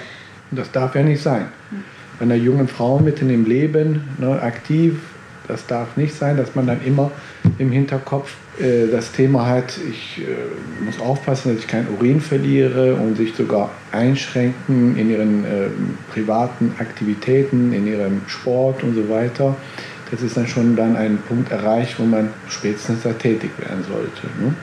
und 0.50 0.58
das 0.58 0.70
darf 0.70 0.94
ja 0.94 1.02
nicht 1.02 1.22
sein. 1.22 1.46
Bei 2.18 2.24
einer 2.24 2.34
jungen 2.34 2.68
Frau 2.68 2.98
mitten 2.98 3.30
im 3.30 3.46
Leben, 3.46 4.02
ne, 4.18 4.40
aktiv, 4.42 4.98
das 5.50 5.66
darf 5.66 5.96
nicht 5.96 6.14
sein, 6.14 6.36
dass 6.36 6.54
man 6.54 6.66
dann 6.66 6.80
immer 6.84 7.10
im 7.58 7.70
Hinterkopf 7.70 8.36
äh, 8.58 8.86
das 8.90 9.12
Thema 9.12 9.46
hat, 9.46 9.78
ich 9.78 10.18
äh, 10.18 10.84
muss 10.84 11.00
aufpassen, 11.00 11.54
dass 11.54 11.64
ich 11.64 11.68
kein 11.68 11.86
Urin 11.88 12.20
verliere 12.20 12.94
und 12.94 13.16
sich 13.16 13.34
sogar 13.34 13.70
einschränken 13.92 14.96
in 14.96 15.10
ihren 15.10 15.44
äh, 15.44 15.68
privaten 16.12 16.74
Aktivitäten, 16.78 17.72
in 17.72 17.86
ihrem 17.86 18.22
Sport 18.26 18.82
und 18.82 18.94
so 18.94 19.08
weiter. 19.08 19.56
Das 20.10 20.22
ist 20.22 20.36
dann 20.36 20.46
schon 20.46 20.76
dann 20.76 20.96
ein 20.96 21.18
Punkt 21.28 21.52
erreicht, 21.52 21.98
wo 21.98 22.04
man 22.04 22.30
spätestens 22.48 23.02
da 23.02 23.12
tätig 23.12 23.50
werden 23.58 23.84
sollte. 23.84 24.26
Ne? 24.40 24.54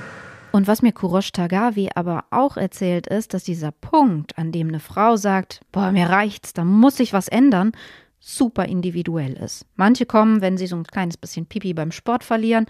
Und 0.52 0.68
was 0.68 0.82
mir 0.82 0.92
Kurosh 0.92 1.32
Tagavi 1.32 1.90
aber 1.96 2.26
auch 2.32 2.58
erzählt 2.58 3.08
ist, 3.08 3.34
dass 3.34 3.44
dieser 3.44 3.72
Punkt, 3.72 4.38
an 4.38 4.52
dem 4.52 4.70
eine 4.70 4.80
Frau 4.80 5.16
sagt, 5.16 5.62
boah, 5.72 5.92
mir 5.92 6.10
reicht's, 6.10 6.54
da 6.54 6.64
muss 6.64 7.00
ich 7.00 7.14
was 7.14 7.28
ändern, 7.28 7.74
super 8.20 8.66
individuell 8.66 9.34
ist. 9.34 9.66
Manche 9.76 10.06
kommen, 10.06 10.42
wenn 10.42 10.58
sie 10.58 10.68
so 10.68 10.76
ein 10.76 10.84
kleines 10.84 11.18
bisschen 11.18 11.46
Pipi 11.46 11.74
beim 11.74 11.92
Sport 11.92 12.24
verlieren. 12.24 12.66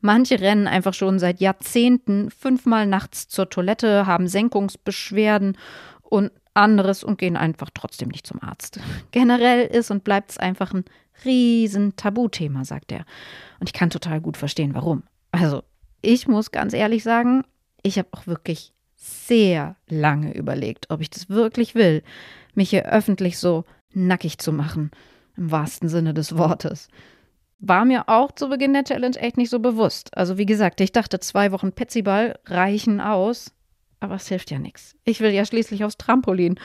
Manche 0.00 0.40
rennen 0.40 0.66
einfach 0.66 0.94
schon 0.94 1.18
seit 1.18 1.40
Jahrzehnten 1.40 2.30
fünfmal 2.30 2.86
nachts 2.86 3.28
zur 3.28 3.50
Toilette, 3.50 4.06
haben 4.06 4.28
Senkungsbeschwerden 4.28 5.56
und 6.02 6.30
anderes 6.54 7.04
und 7.04 7.18
gehen 7.18 7.36
einfach 7.36 7.70
trotzdem 7.72 8.08
nicht 8.08 8.26
zum 8.26 8.42
Arzt. 8.42 8.80
Generell 9.10 9.66
ist 9.66 9.90
und 9.90 10.04
bleibt 10.04 10.32
es 10.32 10.38
einfach 10.38 10.72
ein 10.72 10.84
riesen 11.24 11.96
Tabuthema, 11.96 12.64
sagt 12.64 12.92
er. 12.92 13.04
Und 13.60 13.68
ich 13.68 13.72
kann 13.72 13.90
total 13.90 14.20
gut 14.20 14.36
verstehen, 14.36 14.74
warum. 14.74 15.02
Also, 15.32 15.62
ich 16.00 16.28
muss 16.28 16.52
ganz 16.52 16.72
ehrlich 16.74 17.02
sagen, 17.02 17.42
ich 17.82 17.98
habe 17.98 18.08
auch 18.12 18.26
wirklich 18.26 18.72
sehr 18.96 19.76
lange 19.88 20.34
überlegt, 20.34 20.90
ob 20.90 21.00
ich 21.00 21.10
das 21.10 21.28
wirklich 21.28 21.74
will, 21.74 22.02
mich 22.54 22.70
hier 22.70 22.86
öffentlich 22.86 23.38
so 23.38 23.64
nackig 24.06 24.38
zu 24.38 24.52
machen, 24.52 24.90
im 25.36 25.50
wahrsten 25.50 25.88
Sinne 25.88 26.14
des 26.14 26.36
Wortes. 26.36 26.88
War 27.60 27.84
mir 27.84 28.08
auch 28.08 28.32
zu 28.32 28.48
Beginn 28.48 28.72
der 28.72 28.84
Challenge 28.84 29.16
echt 29.16 29.36
nicht 29.36 29.50
so 29.50 29.58
bewusst. 29.58 30.16
Also 30.16 30.38
wie 30.38 30.46
gesagt, 30.46 30.80
ich 30.80 30.92
dachte, 30.92 31.18
zwei 31.18 31.50
Wochen 31.50 31.72
Petsyball 31.72 32.38
reichen 32.46 33.00
aus, 33.00 33.52
aber 34.00 34.14
es 34.14 34.28
hilft 34.28 34.50
ja 34.50 34.58
nichts. 34.58 34.94
Ich 35.04 35.20
will 35.20 35.32
ja 35.32 35.44
schließlich 35.44 35.84
aufs 35.84 35.96
Trampolin. 35.96 36.60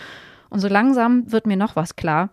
Und 0.50 0.60
so 0.60 0.68
langsam 0.68 1.32
wird 1.32 1.48
mir 1.48 1.58
noch 1.58 1.76
was 1.76 1.96
klar. 1.96 2.30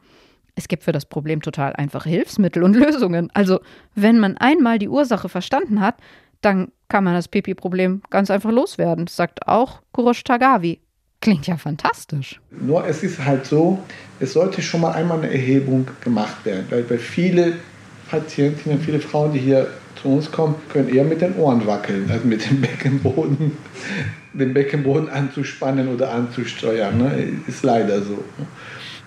Es 0.55 0.69
gibt 0.69 0.85
für 0.85 0.93
das 0.93 1.07
Problem 1.07 1.41
total 1.41 1.73
einfache 1.75 2.11
Hilfsmittel 2.11 2.63
und 2.63 2.77
Lösungen. 2.77 3.31
Also, 3.33 3.61
wenn 3.95 4.19
man 4.19 4.37
einmal 4.37 4.79
die 4.79 4.89
Ursache 4.89 5.31
verstanden 5.31 5.81
hat, 5.81 5.97
dann 6.43 6.73
kann 6.89 7.05
man 7.05 7.15
das 7.15 7.29
Pipi-Problem 7.29 8.03
ganz 8.11 8.31
einfach 8.31 8.51
loswerden, 8.51 9.07
sagt 9.07 9.47
auch 9.47 9.81
Kurosh 9.93 10.25
Tagavi. 10.25 10.81
Klingt 11.21 11.47
ja 11.47 11.59
fantastisch. 11.59 12.41
Nur 12.51 12.87
es 12.87 13.03
ist 13.03 13.23
halt 13.23 13.45
so, 13.45 13.79
es 14.21 14.33
sollte 14.33 14.63
schon 14.63 14.81
mal 14.81 14.93
einmal 14.93 15.19
eine 15.19 15.31
Erhebung 15.31 15.87
gemacht 16.03 16.45
werden, 16.45 16.65
weil, 16.71 16.89
weil 16.89 16.99
viele 16.99 17.55
Patientinnen, 18.09 18.81
viele 18.81 19.01
Frauen, 19.01 19.35
die 19.35 19.39
hier 19.39 19.67
zu 20.01 20.09
uns 20.09 20.33
kommen, 20.33 20.55
können 20.73 20.89
eher 20.89 21.05
mit 21.05 21.21
den 21.21 21.37
Ohren 21.37 21.67
wackeln, 21.67 22.11
als 22.11 22.25
mit 22.25 22.49
dem 22.49 22.63
Beckenboden, 22.63 23.53
den 24.33 24.55
Beckenboden 24.55 25.11
anzuspannen 25.11 25.89
oder 25.89 26.13
anzusteuern. 26.13 26.97
Ne? 26.97 27.29
Ist 27.47 27.63
leider 27.63 28.01
so. 28.01 28.25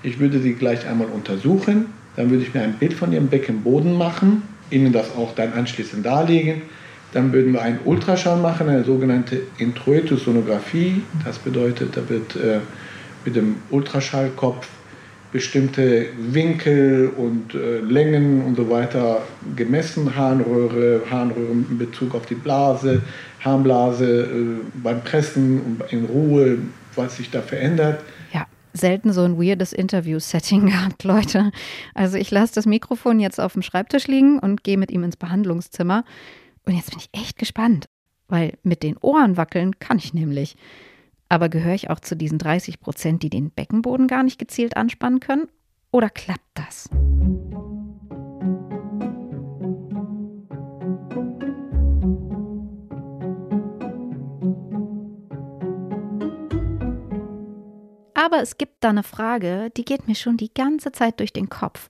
Ich 0.03 0.19
würde 0.19 0.39
sie 0.39 0.53
gleich 0.53 0.85
einmal 0.87 1.07
untersuchen, 1.07 1.87
dann 2.15 2.29
würde 2.29 2.43
ich 2.43 2.53
mir 2.53 2.61
ein 2.61 2.73
Bild 2.73 2.93
von 2.93 3.11
ihrem 3.11 3.27
Beckenboden 3.27 3.97
machen, 3.97 4.43
ihnen 4.69 4.93
das 4.93 5.15
auch 5.15 5.33
dann 5.33 5.53
anschließend 5.53 6.05
darlegen. 6.05 6.61
Dann 7.13 7.31
würden 7.31 7.53
wir 7.53 7.61
einen 7.61 7.79
Ultraschall 7.85 8.39
machen, 8.39 8.69
eine 8.69 8.83
sogenannte 8.83 9.41
Introitus-Sonographie. 9.59 11.03
Das 11.23 11.37
bedeutet, 11.39 11.95
da 11.95 12.07
wird 12.09 12.35
äh, 12.35 12.59
mit 13.23 13.35
dem 13.35 13.55
Ultraschallkopf 13.69 14.67
bestimmte 15.33 16.05
Winkel 16.17 17.11
und 17.17 17.55
äh, 17.55 17.79
Längen 17.79 18.45
und 18.45 18.55
so 18.55 18.69
weiter 18.69 19.23
gemessen, 19.55 20.15
Harnröhre, 20.15 21.01
Harnröhre 21.09 21.51
in 21.51 21.77
Bezug 21.79 22.13
auf 22.13 22.27
die 22.27 22.35
Blase, 22.35 23.01
Harnblase 23.43 24.21
äh, 24.23 24.27
beim 24.81 25.03
Pressen 25.03 25.59
und 25.61 25.91
in 25.91 26.05
Ruhe, 26.05 26.59
was 26.95 27.17
sich 27.17 27.31
da 27.31 27.41
verändert. 27.41 28.01
Ja, 28.31 28.45
selten 28.73 29.11
so 29.11 29.23
ein 29.23 29.39
weirdes 29.41 29.73
Interview-Setting 29.73 30.65
gehabt, 30.67 31.03
Leute. 31.03 31.51
Also 31.95 32.17
ich 32.17 32.29
lasse 32.29 32.53
das 32.53 32.67
Mikrofon 32.67 33.19
jetzt 33.19 33.39
auf 33.39 33.53
dem 33.53 33.63
Schreibtisch 33.63 34.07
liegen 34.07 34.37
und 34.37 34.63
gehe 34.63 34.77
mit 34.77 34.91
ihm 34.91 35.03
ins 35.03 35.17
Behandlungszimmer. 35.17 36.05
Und 36.65 36.75
jetzt 36.75 36.91
bin 36.91 36.99
ich 36.99 37.09
echt 37.11 37.37
gespannt, 37.37 37.87
weil 38.27 38.57
mit 38.63 38.83
den 38.83 38.97
Ohren 38.97 39.37
wackeln 39.37 39.79
kann 39.79 39.97
ich 39.97 40.13
nämlich. 40.13 40.55
Aber 41.29 41.49
gehöre 41.49 41.73
ich 41.73 41.89
auch 41.89 41.99
zu 41.99 42.15
diesen 42.15 42.37
30 42.37 42.79
Prozent, 42.79 43.23
die 43.23 43.29
den 43.29 43.51
Beckenboden 43.51 44.07
gar 44.07 44.23
nicht 44.23 44.39
gezielt 44.39 44.77
anspannen 44.77 45.19
können? 45.19 45.49
Oder 45.91 46.09
klappt 46.09 46.41
das? 46.53 46.89
Aber 58.15 58.41
es 58.41 58.57
gibt 58.57 58.83
da 58.83 58.89
eine 58.89 59.03
Frage, 59.03 59.69
die 59.75 59.83
geht 59.83 60.07
mir 60.07 60.15
schon 60.15 60.37
die 60.37 60.53
ganze 60.53 60.93
Zeit 60.93 61.19
durch 61.19 61.33
den 61.33 61.49
Kopf. 61.49 61.89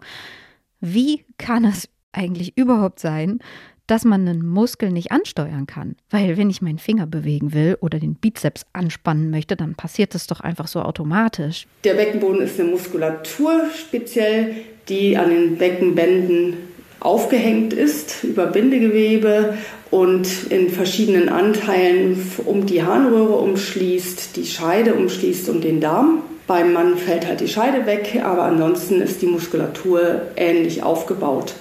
Wie 0.79 1.25
kann 1.37 1.63
es 1.63 1.89
eigentlich 2.11 2.57
überhaupt 2.57 2.99
sein, 2.99 3.39
dass 3.87 4.05
man 4.05 4.27
einen 4.27 4.47
Muskel 4.47 4.91
nicht 4.91 5.11
ansteuern 5.11 5.67
kann? 5.67 5.95
Weil 6.09 6.37
wenn 6.37 6.49
ich 6.49 6.61
meinen 6.61 6.79
Finger 6.79 7.07
bewegen 7.07 7.53
will 7.53 7.77
oder 7.81 7.99
den 7.99 8.15
Bizeps 8.15 8.65
anspannen 8.73 9.29
möchte, 9.29 9.55
dann 9.55 9.75
passiert 9.75 10.15
das 10.15 10.27
doch 10.27 10.39
einfach 10.39 10.67
so 10.67 10.81
automatisch. 10.81 11.67
Der 11.83 11.95
Beckenboden 11.95 12.41
ist 12.41 12.59
eine 12.59 12.69
Muskulatur 12.69 13.63
speziell, 13.75 14.55
die 14.89 15.17
an 15.17 15.29
den 15.29 15.57
Beckenbänden 15.57 16.57
aufgehängt 17.03 17.73
ist 17.73 18.23
über 18.23 18.47
Bindegewebe 18.47 19.57
und 19.91 20.27
in 20.49 20.69
verschiedenen 20.69 21.29
Anteilen 21.29 22.31
um 22.45 22.65
die 22.65 22.83
Harnröhre 22.83 23.35
umschließt, 23.35 24.35
die 24.37 24.45
Scheide 24.45 24.93
umschließt 24.93 25.49
und 25.49 25.63
den 25.63 25.81
Darm. 25.81 26.23
Beim 26.47 26.73
Mann 26.73 26.97
fällt 26.97 27.27
halt 27.27 27.41
die 27.41 27.47
Scheide 27.47 27.85
weg, 27.85 28.21
aber 28.23 28.43
ansonsten 28.43 29.01
ist 29.01 29.21
die 29.21 29.27
Muskulatur 29.27 30.23
ähnlich 30.35 30.83
aufgebaut. 30.83 31.53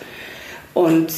Und 0.74 1.12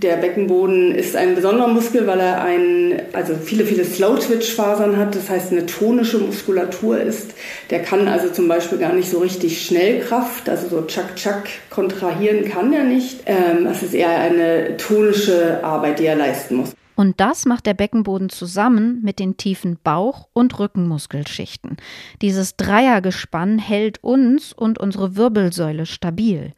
der 0.00 0.16
Beckenboden 0.16 0.94
ist 0.94 1.16
ein 1.16 1.34
besonderer 1.34 1.68
Muskel, 1.68 2.06
weil 2.06 2.20
er 2.20 2.42
ein, 2.42 3.02
also 3.12 3.34
viele, 3.34 3.64
viele 3.64 3.84
Slow-Twitch-Fasern 3.84 4.96
hat, 4.96 5.14
das 5.14 5.28
heißt 5.28 5.52
eine 5.52 5.66
tonische 5.66 6.18
Muskulatur 6.18 7.00
ist. 7.00 7.34
Der 7.70 7.82
kann 7.82 8.08
also 8.08 8.28
zum 8.30 8.48
Beispiel 8.48 8.78
gar 8.78 8.92
nicht 8.92 9.10
so 9.10 9.18
richtig 9.18 9.64
Schnellkraft, 9.64 10.48
also 10.48 10.68
so 10.68 10.82
Chuck-Chuck 10.82 11.44
kontrahieren 11.70 12.44
kann 12.44 12.72
er 12.72 12.84
nicht. 12.84 13.20
Ähm, 13.26 13.66
es 13.66 13.82
ist 13.82 13.94
eher 13.94 14.18
eine 14.18 14.76
tonische 14.76 15.62
Arbeit, 15.62 15.98
die 15.98 16.06
er 16.06 16.16
leisten 16.16 16.56
muss. 16.56 16.74
Und 16.94 17.20
das 17.20 17.46
macht 17.46 17.66
der 17.66 17.74
Beckenboden 17.74 18.28
zusammen 18.28 19.00
mit 19.02 19.18
den 19.18 19.36
tiefen 19.36 19.78
Bauch- 19.82 20.28
und 20.32 20.58
Rückenmuskelschichten. 20.58 21.76
Dieses 22.20 22.56
Dreiergespann 22.56 23.58
hält 23.58 24.04
uns 24.04 24.52
und 24.52 24.78
unsere 24.78 25.16
Wirbelsäule 25.16 25.86
stabil. 25.86 26.52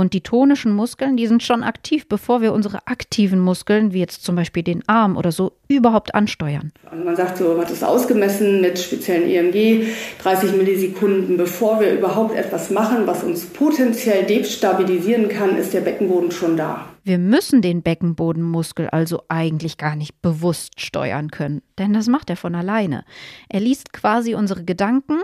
Und 0.00 0.14
die 0.14 0.22
tonischen 0.22 0.72
Muskeln, 0.72 1.18
die 1.18 1.26
sind 1.26 1.42
schon 1.42 1.62
aktiv, 1.62 2.08
bevor 2.08 2.40
wir 2.40 2.54
unsere 2.54 2.86
aktiven 2.86 3.38
Muskeln, 3.38 3.92
wie 3.92 3.98
jetzt 3.98 4.24
zum 4.24 4.34
Beispiel 4.34 4.62
den 4.62 4.82
Arm 4.88 5.18
oder 5.18 5.30
so, 5.30 5.52
überhaupt 5.68 6.14
ansteuern. 6.14 6.72
Also 6.90 7.04
man 7.04 7.16
sagt 7.16 7.36
so, 7.36 7.48
man 7.48 7.66
hat 7.66 7.70
es 7.70 7.82
ausgemessen 7.82 8.62
mit 8.62 8.78
speziellen 8.78 9.28
EMG, 9.28 9.88
30 10.22 10.56
Millisekunden, 10.56 11.36
bevor 11.36 11.80
wir 11.80 11.92
überhaupt 11.92 12.34
etwas 12.34 12.70
machen, 12.70 13.06
was 13.06 13.22
uns 13.24 13.44
potenziell 13.44 14.24
destabilisieren 14.24 15.28
kann, 15.28 15.58
ist 15.58 15.74
der 15.74 15.82
Beckenboden 15.82 16.30
schon 16.30 16.56
da. 16.56 16.86
Wir 17.04 17.18
müssen 17.18 17.60
den 17.60 17.82
Beckenbodenmuskel 17.82 18.88
also 18.88 19.24
eigentlich 19.28 19.76
gar 19.76 19.96
nicht 19.96 20.22
bewusst 20.22 20.80
steuern 20.80 21.30
können, 21.30 21.60
denn 21.78 21.92
das 21.92 22.06
macht 22.06 22.30
er 22.30 22.36
von 22.36 22.54
alleine. 22.54 23.04
Er 23.50 23.60
liest 23.60 23.92
quasi 23.92 24.34
unsere 24.34 24.64
Gedanken 24.64 25.20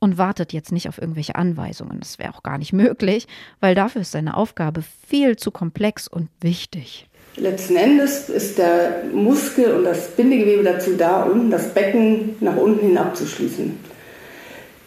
und 0.00 0.18
wartet 0.18 0.52
jetzt 0.52 0.72
nicht 0.72 0.88
auf 0.88 0.98
irgendwelche 0.98 1.34
Anweisungen. 1.34 2.00
Das 2.00 2.18
wäre 2.18 2.34
auch 2.34 2.42
gar 2.42 2.58
nicht 2.58 2.72
möglich, 2.84 3.26
weil 3.60 3.74
dafür 3.74 4.02
ist 4.02 4.12
seine 4.12 4.36
Aufgabe 4.36 4.82
viel 5.06 5.36
zu 5.36 5.50
komplex 5.50 6.08
und 6.08 6.28
wichtig. 6.40 7.08
Letzten 7.36 7.76
Endes 7.76 8.28
ist 8.28 8.58
der 8.58 9.04
Muskel 9.12 9.72
und 9.72 9.84
das 9.84 10.08
Bindegewebe 10.16 10.64
dazu 10.64 10.96
da, 10.96 11.22
unten 11.22 11.50
das 11.50 11.72
Becken 11.72 12.36
nach 12.40 12.56
unten 12.56 12.86
hin 12.86 12.98
abzuschließen. 12.98 13.78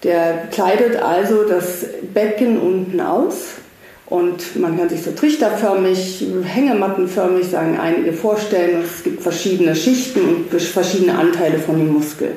Der 0.03 0.48
kleidet 0.51 0.98
also 0.98 1.48
das 1.48 1.86
Becken 2.13 2.60
unten 2.60 3.00
aus 3.00 3.53
und 4.08 4.60
man 4.60 4.77
kann 4.77 4.89
sich 4.89 5.03
so 5.03 5.12
trichterförmig, 5.12 6.25
hängemattenförmig, 6.44 7.48
sagen 7.48 7.80
einige 7.80 8.12
vorstellen. 8.12 8.84
Es 8.84 9.03
gibt 9.03 9.22
verschiedene 9.22 9.74
Schichten 9.74 10.20
und 10.22 10.62
verschiedene 10.62 11.18
Anteile 11.18 11.60
von 11.60 11.77
dem 11.77 11.94
Muskel. 11.94 12.34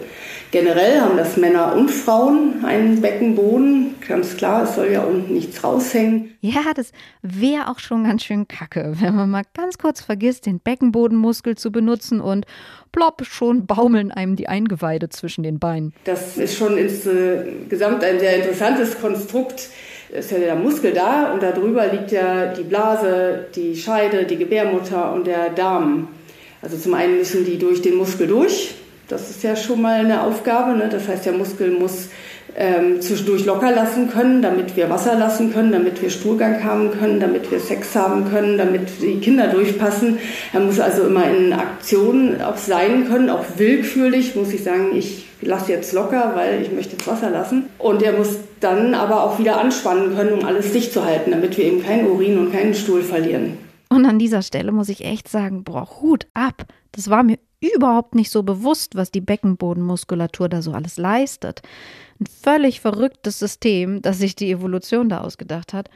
Generell 0.55 1.01
haben 1.01 1.17
das 1.17 1.37
Männer 1.37 1.75
und 1.75 1.91
Frauen 1.91 2.65
einen 2.65 3.01
Beckenboden. 3.01 3.97
Ganz 4.07 4.37
klar, 4.37 4.63
es 4.63 4.77
soll 4.77 4.93
ja 4.93 5.03
unten 5.03 5.35
nichts 5.35 5.65
raushängen. 5.65 6.31
Ja, 6.43 6.73
das 6.77 6.93
wäre 7.23 7.67
auch 7.67 7.81
schon 7.81 8.05
ganz 8.05 8.23
schön 8.23 8.47
kacke, 8.47 8.95
wenn 9.01 9.17
man 9.17 9.31
mal 9.31 9.43
ganz 9.55 9.79
kurz 9.79 10.01
vergisst, 10.01 10.47
den 10.47 10.61
Beckenbodenmuskel 10.61 11.57
zu 11.57 11.73
benutzen 11.73 12.21
und 12.21 12.47
plopp, 12.93 13.25
schon 13.25 13.67
baumeln 13.67 14.13
einem 14.13 14.37
die 14.37 14.47
Eingeweide 14.47 15.09
zwischen 15.09 15.43
den 15.43 15.59
Beinen. 15.59 15.93
Das 16.05 16.37
ist 16.37 16.57
schon 16.57 16.79
insgesamt 16.79 18.05
ein 18.05 18.21
sehr 18.21 18.37
interessantes 18.37 19.01
Konstrukt. 19.01 19.71
Es 20.13 20.27
ist 20.27 20.31
ja 20.31 20.39
der 20.39 20.55
Muskel 20.55 20.93
da 20.93 21.33
und 21.33 21.43
darüber 21.43 21.89
liegt 21.89 22.13
ja 22.13 22.55
die 22.55 22.63
Blase, 22.63 23.47
die 23.57 23.75
Scheide, 23.75 24.25
die 24.25 24.37
Gebärmutter 24.37 25.15
und 25.15 25.27
der 25.27 25.51
Darm. 25.51 26.07
Also 26.63 26.77
zum 26.77 26.95
einen 26.95 27.19
müssen 27.19 27.45
die 27.45 27.59
durch 27.59 27.83
den 27.83 27.97
Muskel 27.97 28.29
durch 28.29 28.77
das 29.09 29.31
ist 29.31 29.43
ja 29.43 29.57
schon 29.57 29.83
mal 29.83 30.01
eine 30.01 30.23
Aufgabe. 30.23 30.77
Ne? 30.77 30.89
Das 30.91 31.09
heißt, 31.09 31.27
der 31.27 31.33
Muskel 31.33 31.71
muss 31.71 32.09
ähm, 32.57 33.01
zwischendurch 33.01 33.45
locker 33.45 33.73
lassen 33.73 34.11
können, 34.11 34.43
damit 34.43 34.77
wir 34.77 34.89
Wasser 34.91 35.17
lassen 35.19 35.53
können, 35.53 35.73
damit 35.73 36.01
wir 36.01 36.11
Stuhlgang 36.11 36.63
haben 36.63 36.91
können, 36.93 37.21
damit 37.21 37.51
wir 37.51 37.59
Sex 37.59 37.95
haben 37.95 38.31
können, 38.31 38.59
damit 38.59 39.03
die 39.03 39.19
Kinder 39.19 39.49
durchpassen. 39.49 40.19
Er 40.53 40.61
muss 40.61 40.79
also 40.79 41.05
immer 41.05 41.29
in 41.29 41.53
Aktion 41.53 42.41
auch 42.41 42.57
sein 42.57 43.09
können, 43.09 43.31
auch 43.31 43.45
willkürlich 43.57 44.37
muss 44.37 44.53
ich 44.53 44.63
sagen, 44.63 44.95
ich 44.95 45.27
lasse 45.41 45.73
jetzt 45.73 45.93
locker, 45.93 46.33
weil 46.35 46.63
ich 46.63 46.73
möchte 46.73 46.93
jetzt 46.93 47.07
Wasser 47.07 47.31
lassen. 47.31 47.67
Und 47.79 48.03
er 48.03 48.13
muss 48.13 48.39
dann 48.61 48.95
aber 48.95 49.25
auch 49.25 49.39
wieder 49.39 49.61
anspannen 49.61 50.15
können, 50.17 50.33
um 50.33 50.45
alles 50.45 50.73
dicht 50.73 50.93
zu 50.93 51.05
halten, 51.05 51.33
damit 51.33 51.57
wir 51.59 51.65
eben 51.65 51.83
keinen 51.83 52.07
Urin 52.07 52.39
und 52.39 52.53
keinen 52.53 52.75
Stuhl 52.75 53.03
verlieren. 53.03 53.59
Und 53.91 54.07
an 54.07 54.19
dieser 54.19 54.43
Stelle 54.43 54.73
muss 54.73 54.89
ich 54.89 55.05
echt 55.05 55.29
sagen, 55.29 55.65
boah, 55.65 55.89
Hut 56.01 56.27
ab. 56.35 56.65
Das 56.93 57.11
war 57.11 57.23
mir 57.23 57.39
überhaupt 57.75 58.14
nicht 58.14 58.30
so 58.30 58.42
bewusst, 58.42 58.94
was 58.97 59.11
die 59.11 59.21
Beckenbodenmuskulatur 59.21 60.49
da 60.49 60.62
so 60.62 60.73
alles 60.73 60.97
leistet. 60.97 61.62
Ein 62.21 62.26
völlig 62.26 62.80
verrücktes 62.80 63.38
System, 63.38 64.02
das 64.02 64.18
sich 64.18 64.37
die 64.37 64.50
Evolution 64.50 65.09
da 65.09 65.21
ausgedacht 65.21 65.73
hat. 65.73 65.88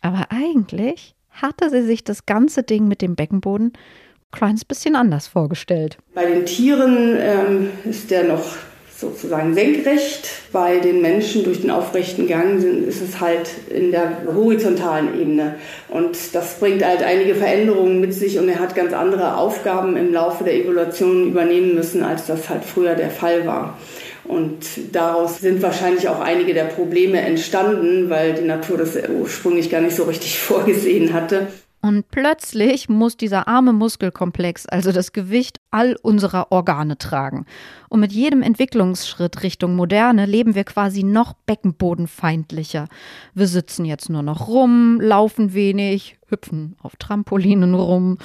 Aber 0.00 0.26
eigentlich 0.30 1.14
hatte 1.30 1.70
sie 1.70 1.82
sich 1.82 2.04
das 2.04 2.26
ganze 2.26 2.62
Ding 2.62 2.88
mit 2.88 3.02
dem 3.02 3.14
Beckenboden 3.14 3.68
ein 3.68 4.38
kleines 4.38 4.64
bisschen 4.64 4.96
anders 4.96 5.26
vorgestellt. 5.26 5.98
Bei 6.14 6.26
den 6.26 6.46
Tieren 6.46 7.16
ähm, 7.18 7.70
ist 7.84 8.10
der 8.10 8.24
noch 8.24 8.56
sozusagen 9.02 9.52
senkrecht. 9.52 10.26
Bei 10.52 10.78
den 10.78 11.02
Menschen 11.02 11.44
durch 11.44 11.60
den 11.60 11.70
aufrechten 11.70 12.26
Gang 12.26 12.60
sind, 12.60 12.88
ist 12.88 13.02
es 13.02 13.20
halt 13.20 13.50
in 13.68 13.90
der 13.90 14.22
horizontalen 14.34 15.20
Ebene. 15.20 15.56
Und 15.90 16.16
das 16.34 16.58
bringt 16.58 16.82
halt 16.82 17.02
einige 17.02 17.34
Veränderungen 17.34 18.00
mit 18.00 18.14
sich 18.14 18.38
und 18.38 18.48
er 18.48 18.60
hat 18.60 18.74
ganz 18.74 18.94
andere 18.94 19.36
Aufgaben 19.36 19.96
im 19.98 20.12
Laufe 20.12 20.44
der 20.44 20.54
Evolution 20.54 21.28
übernehmen 21.28 21.74
müssen, 21.74 22.02
als 22.02 22.26
das 22.26 22.48
halt 22.48 22.64
früher 22.64 22.94
der 22.94 23.10
Fall 23.10 23.46
war. 23.46 23.78
Und 24.24 24.64
daraus 24.92 25.40
sind 25.40 25.62
wahrscheinlich 25.62 26.08
auch 26.08 26.20
einige 26.20 26.54
der 26.54 26.64
Probleme 26.64 27.20
entstanden, 27.20 28.08
weil 28.08 28.34
die 28.34 28.44
Natur 28.44 28.78
das 28.78 28.96
ursprünglich 29.08 29.68
gar 29.68 29.80
nicht 29.80 29.96
so 29.96 30.04
richtig 30.04 30.38
vorgesehen 30.40 31.12
hatte. 31.12 31.48
Und 31.84 32.08
plötzlich 32.10 32.88
muss 32.88 33.16
dieser 33.16 33.48
arme 33.48 33.72
Muskelkomplex 33.72 34.66
also 34.66 34.92
das 34.92 35.12
Gewicht 35.12 35.60
all 35.72 35.96
unserer 36.00 36.52
Organe 36.52 36.96
tragen. 36.96 37.44
Und 37.88 37.98
mit 37.98 38.12
jedem 38.12 38.40
Entwicklungsschritt 38.40 39.42
Richtung 39.42 39.74
Moderne 39.74 40.24
leben 40.26 40.54
wir 40.54 40.62
quasi 40.62 41.02
noch 41.02 41.32
beckenbodenfeindlicher. 41.32 42.86
Wir 43.34 43.46
sitzen 43.48 43.84
jetzt 43.84 44.08
nur 44.10 44.22
noch 44.22 44.46
rum, 44.46 45.00
laufen 45.00 45.54
wenig, 45.54 46.18
hüpfen 46.28 46.76
auf 46.80 46.94
Trampolinen 46.94 47.74
rum. 47.74 48.18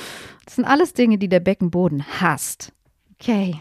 Das 0.45 0.55
sind 0.55 0.65
alles 0.65 0.93
Dinge, 0.93 1.17
die 1.17 1.27
der 1.27 1.39
Beckenboden 1.39 2.05
hasst. 2.21 2.71
Okay, 3.19 3.59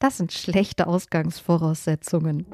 das 0.00 0.16
sind 0.16 0.32
schlechte 0.32 0.88
Ausgangsvoraussetzungen. 0.88 2.44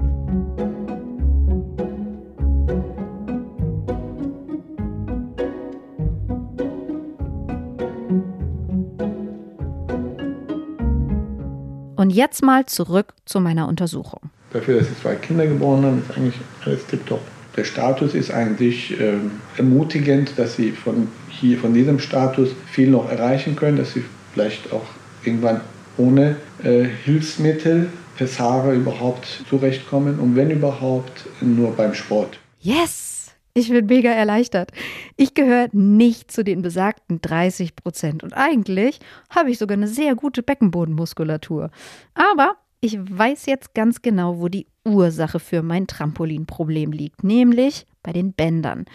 Und 12.04 12.10
jetzt 12.10 12.42
mal 12.42 12.66
zurück 12.66 13.14
zu 13.24 13.40
meiner 13.40 13.66
Untersuchung. 13.66 14.20
Dafür, 14.52 14.78
dass 14.78 14.88
sie 14.88 15.00
zwei 15.00 15.14
Kinder 15.14 15.46
geboren 15.46 15.86
haben, 15.86 16.02
ist 16.06 16.14
eigentlich 16.14 16.34
alles 16.62 16.84
tipptopp. 16.84 17.22
Der 17.56 17.64
Status 17.64 18.12
ist 18.12 18.30
eigentlich 18.30 19.00
äh, 19.00 19.14
ermutigend, 19.56 20.32
dass 20.36 20.56
sie 20.56 20.72
von, 20.72 21.08
hier, 21.30 21.56
von 21.56 21.72
diesem 21.72 21.98
Status 21.98 22.50
viel 22.70 22.90
noch 22.90 23.10
erreichen 23.10 23.56
können, 23.56 23.78
dass 23.78 23.94
sie 23.94 24.04
vielleicht 24.34 24.70
auch 24.70 24.84
irgendwann 25.24 25.62
ohne 25.96 26.36
äh, 26.62 26.84
Hilfsmittel, 26.84 27.88
Pessare 28.18 28.74
überhaupt 28.74 29.42
zurechtkommen 29.48 30.18
und 30.18 30.36
wenn 30.36 30.50
überhaupt 30.50 31.24
nur 31.40 31.74
beim 31.74 31.94
Sport. 31.94 32.38
Yes! 32.60 33.13
Ich 33.56 33.68
bin 33.68 33.86
mega 33.86 34.10
erleichtert. 34.10 34.72
Ich 35.16 35.32
gehöre 35.34 35.68
nicht 35.70 36.32
zu 36.32 36.42
den 36.42 36.60
besagten 36.60 37.20
30 37.20 37.76
Prozent. 37.76 38.24
Und 38.24 38.32
eigentlich 38.32 38.98
habe 39.30 39.50
ich 39.50 39.58
sogar 39.58 39.76
eine 39.76 39.86
sehr 39.86 40.16
gute 40.16 40.42
Beckenbodenmuskulatur. 40.42 41.70
Aber 42.14 42.56
ich 42.80 42.98
weiß 42.98 43.46
jetzt 43.46 43.72
ganz 43.72 44.02
genau, 44.02 44.40
wo 44.40 44.48
die 44.48 44.66
Ursache 44.84 45.38
für 45.38 45.62
mein 45.62 45.86
Trampolinproblem 45.86 46.90
liegt, 46.90 47.22
nämlich 47.22 47.86
bei 48.02 48.12
den 48.12 48.32
Bändern. 48.32 48.86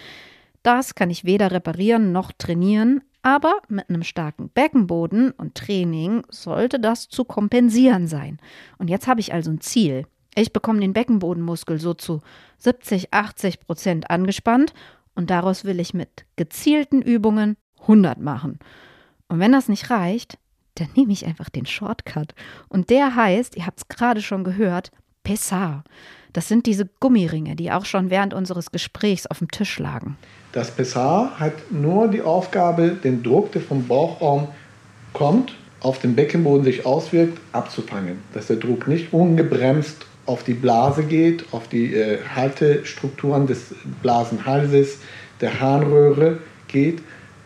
Das 0.62 0.94
kann 0.94 1.10
ich 1.10 1.24
weder 1.24 1.52
reparieren 1.52 2.12
noch 2.12 2.34
trainieren, 2.34 3.02
aber 3.22 3.62
mit 3.70 3.90
einem 3.90 4.04
starken 4.04 4.50
Beckenboden 4.50 5.32
und 5.32 5.56
Training 5.56 6.24
sollte 6.30 6.82
das 6.82 7.08
zu 7.08 7.24
kompensieren 7.24 8.08
sein. 8.08 8.40
Und 8.78 8.90
jetzt 8.90 9.08
habe 9.08 9.22
ich 9.22 9.34
also 9.34 9.52
ein 9.52 9.62
Ziel. 9.62 10.06
Ich 10.36 10.54
bekomme 10.54 10.80
den 10.80 10.94
Beckenbodenmuskel 10.94 11.80
so 11.80 11.94
zu 11.94 12.22
70, 12.60 13.14
80 13.14 13.60
Prozent 13.62 14.10
angespannt 14.10 14.74
und 15.16 15.30
daraus 15.30 15.66
will 15.66 15.80
ich 15.80 15.94
mit 15.94 16.26
gezielten 16.36 17.02
Übungen 17.02 17.58
100 17.82 18.20
machen. 18.20 18.60
Und 19.28 19.40
wenn 19.40 19.52
das 19.52 19.68
nicht 19.68 19.90
reicht, 19.90 20.38
dann 20.76 20.90
nehme 20.96 21.12
ich 21.12 21.26
einfach 21.26 21.50
den 21.50 21.66
Shortcut. 21.66 22.34
Und 22.68 22.90
der 22.90 23.16
heißt, 23.16 23.58
ihr 23.58 23.66
habt 23.66 23.80
es 23.80 23.88
gerade 23.88 24.22
schon 24.22 24.44
gehört, 24.44 24.92
Pessar. 25.24 25.84
Das 26.34 26.48
sind 26.48 26.66
diese 26.66 26.88
Gummiringe, 27.00 27.56
die 27.56 27.72
auch 27.72 27.86
schon 27.86 28.10
während 28.10 28.34
unseres 28.34 28.72
Gesprächs 28.72 29.28
auf 29.28 29.40
dem 29.40 29.50
Tisch 29.50 29.80
lagen. 29.80 30.18
Das 30.52 30.72
Pessar 30.72 31.40
hat 31.40 31.72
nur 31.72 32.08
die 32.08 32.22
Aufgabe, 32.22 32.90
den 32.92 33.24
Druck, 33.24 33.52
der 33.52 33.62
vom 33.62 33.88
Bauchraum 33.88 34.48
kommt, 35.14 35.56
auf 35.82 36.00
den 36.00 36.16
Beckenboden 36.16 36.64
sich 36.64 36.86
auswirkt, 36.86 37.40
abzufangen. 37.52 38.20
Dass 38.34 38.48
der 38.48 38.58
Druck 38.58 38.88
nicht 38.88 39.14
ungebremst 39.14 40.06
auf 40.30 40.44
die 40.44 40.54
Blase 40.54 41.04
geht, 41.04 41.52
auf 41.52 41.68
die 41.68 41.94
äh, 41.96 42.20
Haltestrukturen 42.36 43.48
des 43.48 43.74
Blasenhalses, 44.04 45.00
der 45.42 45.60
Harnröhre 45.60 46.38
geht 46.68 47.02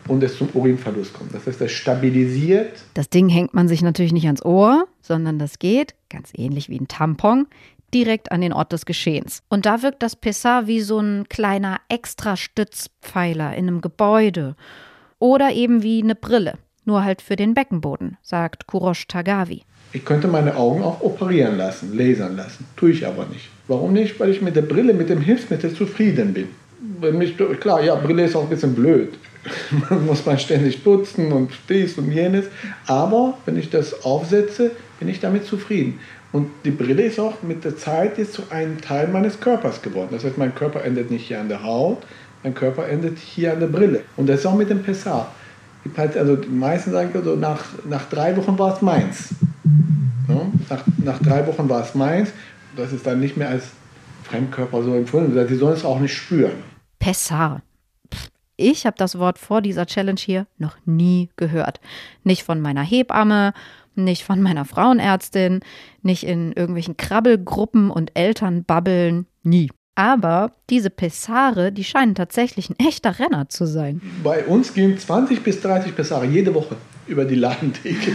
und 0.06 0.22
es 0.22 0.36
zum 0.36 0.50
Urinverlust 0.52 1.14
kommt. 1.14 1.34
Das 1.34 1.46
heißt, 1.46 1.62
das 1.62 1.72
stabilisiert. 1.72 2.84
Das 2.92 3.08
Ding 3.08 3.30
hängt 3.30 3.54
man 3.54 3.68
sich 3.68 3.80
natürlich 3.80 4.12
nicht 4.12 4.26
ans 4.26 4.44
Ohr, 4.44 4.86
sondern 5.00 5.38
das 5.38 5.58
geht, 5.58 5.94
ganz 6.10 6.30
ähnlich 6.36 6.68
wie 6.68 6.78
ein 6.78 6.86
Tampon, 6.86 7.46
direkt 7.94 8.30
an 8.32 8.42
den 8.42 8.52
Ort 8.52 8.72
des 8.72 8.84
Geschehens. 8.84 9.42
Und 9.48 9.64
da 9.64 9.82
wirkt 9.82 10.02
das 10.02 10.14
Pessar 10.14 10.66
wie 10.66 10.80
so 10.80 10.98
ein 10.98 11.26
kleiner 11.30 11.80
Extra-Stützpfeiler 11.88 13.54
in 13.54 13.68
einem 13.68 13.80
Gebäude 13.80 14.56
oder 15.18 15.52
eben 15.52 15.82
wie 15.82 16.02
eine 16.02 16.14
Brille, 16.14 16.58
nur 16.84 17.02
halt 17.02 17.22
für 17.22 17.36
den 17.36 17.54
Beckenboden, 17.54 18.18
sagt 18.20 18.66
Kurosh 18.66 19.06
Tagavi. 19.06 19.62
Ich 19.94 20.04
könnte 20.04 20.26
meine 20.26 20.56
Augen 20.56 20.82
auch 20.82 21.00
operieren 21.02 21.56
lassen, 21.56 21.96
lasern 21.96 22.36
lassen. 22.36 22.66
Tue 22.76 22.90
ich 22.90 23.06
aber 23.06 23.26
nicht. 23.26 23.48
Warum 23.68 23.92
nicht? 23.92 24.18
Weil 24.18 24.30
ich 24.30 24.42
mit 24.42 24.56
der 24.56 24.62
Brille, 24.62 24.92
mit 24.92 25.08
dem 25.08 25.20
Hilfsmittel 25.20 25.72
zufrieden 25.72 26.34
bin. 26.34 26.48
Mich, 27.16 27.36
klar, 27.60 27.82
ja, 27.82 27.94
Brille 27.94 28.24
ist 28.24 28.34
auch 28.34 28.42
ein 28.42 28.48
bisschen 28.48 28.74
blöd. 28.74 29.14
man 29.90 30.04
muss 30.04 30.26
man 30.26 30.36
ständig 30.36 30.82
putzen 30.82 31.30
und 31.30 31.52
dies 31.68 31.96
und 31.96 32.10
jenes. 32.10 32.46
Aber 32.88 33.38
wenn 33.46 33.56
ich 33.56 33.70
das 33.70 34.04
aufsetze, 34.04 34.72
bin 34.98 35.08
ich 35.08 35.20
damit 35.20 35.46
zufrieden. 35.46 36.00
Und 36.32 36.48
die 36.64 36.72
Brille 36.72 37.04
ist 37.04 37.20
auch 37.20 37.42
mit 37.42 37.64
der 37.64 37.76
Zeit 37.76 38.18
jetzt 38.18 38.32
zu 38.32 38.42
einem 38.50 38.80
Teil 38.80 39.06
meines 39.06 39.38
Körpers 39.38 39.80
geworden. 39.80 40.08
Das 40.10 40.24
heißt, 40.24 40.38
mein 40.38 40.56
Körper 40.56 40.84
endet 40.84 41.12
nicht 41.12 41.28
hier 41.28 41.40
an 41.40 41.48
der 41.48 41.62
Haut, 41.62 41.98
mein 42.42 42.54
Körper 42.54 42.88
endet 42.88 43.18
hier 43.18 43.52
an 43.52 43.60
der 43.60 43.68
Brille. 43.68 44.00
Und 44.16 44.28
das 44.28 44.40
ist 44.40 44.46
auch 44.46 44.56
mit 44.56 44.70
dem 44.70 44.82
Pessar. 44.82 45.32
Also 45.96 46.36
die 46.36 46.48
meisten 46.48 46.92
sagen, 46.92 47.10
also 47.14 47.36
nach, 47.36 47.64
nach 47.88 48.08
drei 48.08 48.36
Wochen 48.36 48.58
war 48.58 48.74
es 48.74 48.82
meins. 48.82 49.34
Ja, 50.28 50.46
nach, 50.70 50.84
nach 50.96 51.18
drei 51.20 51.46
Wochen 51.46 51.68
war 51.68 51.82
es 51.82 51.94
meins. 51.94 52.30
Das 52.76 52.92
ist 52.92 53.06
dann 53.06 53.20
nicht 53.20 53.36
mehr 53.36 53.48
als 53.48 53.64
Fremdkörper 54.24 54.82
so 54.82 54.94
empfunden. 54.94 55.46
Die 55.46 55.54
sollen 55.54 55.74
es 55.74 55.84
auch 55.84 56.00
nicht 56.00 56.14
spüren. 56.14 56.52
Pessar. 56.98 57.62
Ich 58.56 58.86
habe 58.86 58.96
das 58.96 59.18
Wort 59.18 59.38
vor 59.38 59.60
dieser 59.60 59.86
Challenge 59.86 60.20
hier 60.20 60.46
noch 60.58 60.76
nie 60.84 61.28
gehört. 61.36 61.80
Nicht 62.22 62.44
von 62.44 62.60
meiner 62.60 62.82
Hebamme, 62.82 63.52
nicht 63.94 64.24
von 64.24 64.40
meiner 64.40 64.64
Frauenärztin, 64.64 65.60
nicht 66.02 66.24
in 66.24 66.52
irgendwelchen 66.52 66.96
Krabbelgruppen 66.96 67.90
und 67.90 68.12
Elternbabbeln, 68.14 69.26
nie. 69.42 69.70
Aber 69.94 70.52
diese 70.70 70.90
Pessare, 70.90 71.70
die 71.70 71.84
scheinen 71.84 72.14
tatsächlich 72.14 72.70
ein 72.70 72.76
echter 72.78 73.18
Renner 73.18 73.48
zu 73.48 73.66
sein. 73.66 74.00
Bei 74.22 74.44
uns 74.44 74.74
gehen 74.74 74.98
20 74.98 75.42
bis 75.42 75.60
30 75.60 75.94
Pessare 75.94 76.26
jede 76.26 76.54
Woche 76.54 76.76
über 77.06 77.24
die 77.24 77.36
Ladentheke. 77.36 78.12